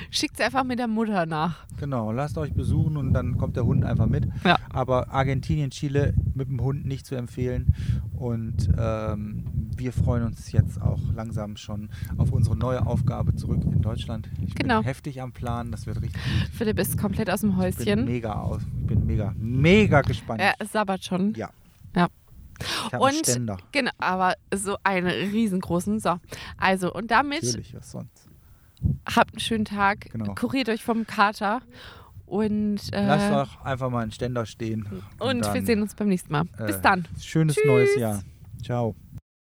[0.10, 1.66] Schickt sie einfach mit der Mutter nach.
[1.80, 4.28] genau, lasst euch besuchen und dann kommt der Hund einfach mit.
[4.44, 4.58] Ja.
[4.72, 7.74] Aber Argentinien, Chile mit dem Hund nicht zu empfehlen.
[8.16, 9.44] Und ähm,
[9.76, 14.30] wir freuen uns jetzt auch langsam schon auf unsere neue Aufgabe zurück in Deutschland.
[14.46, 14.78] Ich Genau.
[14.80, 16.50] bin heftig am Plan, das wird richtig gut.
[16.54, 18.06] Philipp ist komplett aus dem Ich bin Häuschen.
[18.06, 18.62] mega aus.
[18.82, 20.42] Ich bin mega, mega gespannt.
[20.42, 21.34] Er sabbert schon.
[21.34, 21.50] Ja.
[21.96, 22.08] Ja.
[22.92, 23.58] Ich Und Ständer.
[23.72, 26.00] genau, aber so einen riesengroßen.
[26.00, 26.18] So,
[26.58, 28.30] also und damit Natürlich, was sonst.
[29.16, 30.12] habt einen schönen Tag.
[30.12, 30.34] Genau.
[30.36, 31.62] Kuriert euch vom Kater
[32.26, 34.88] und äh, Lasst doch einfach mal einen Ständer stehen.
[35.20, 36.46] und dann, wir sehen uns beim nächsten Mal.
[36.66, 37.08] Bis äh, dann.
[37.20, 37.66] Schönes Tschüss.
[37.66, 38.24] neues Jahr.
[38.64, 38.96] Ciao.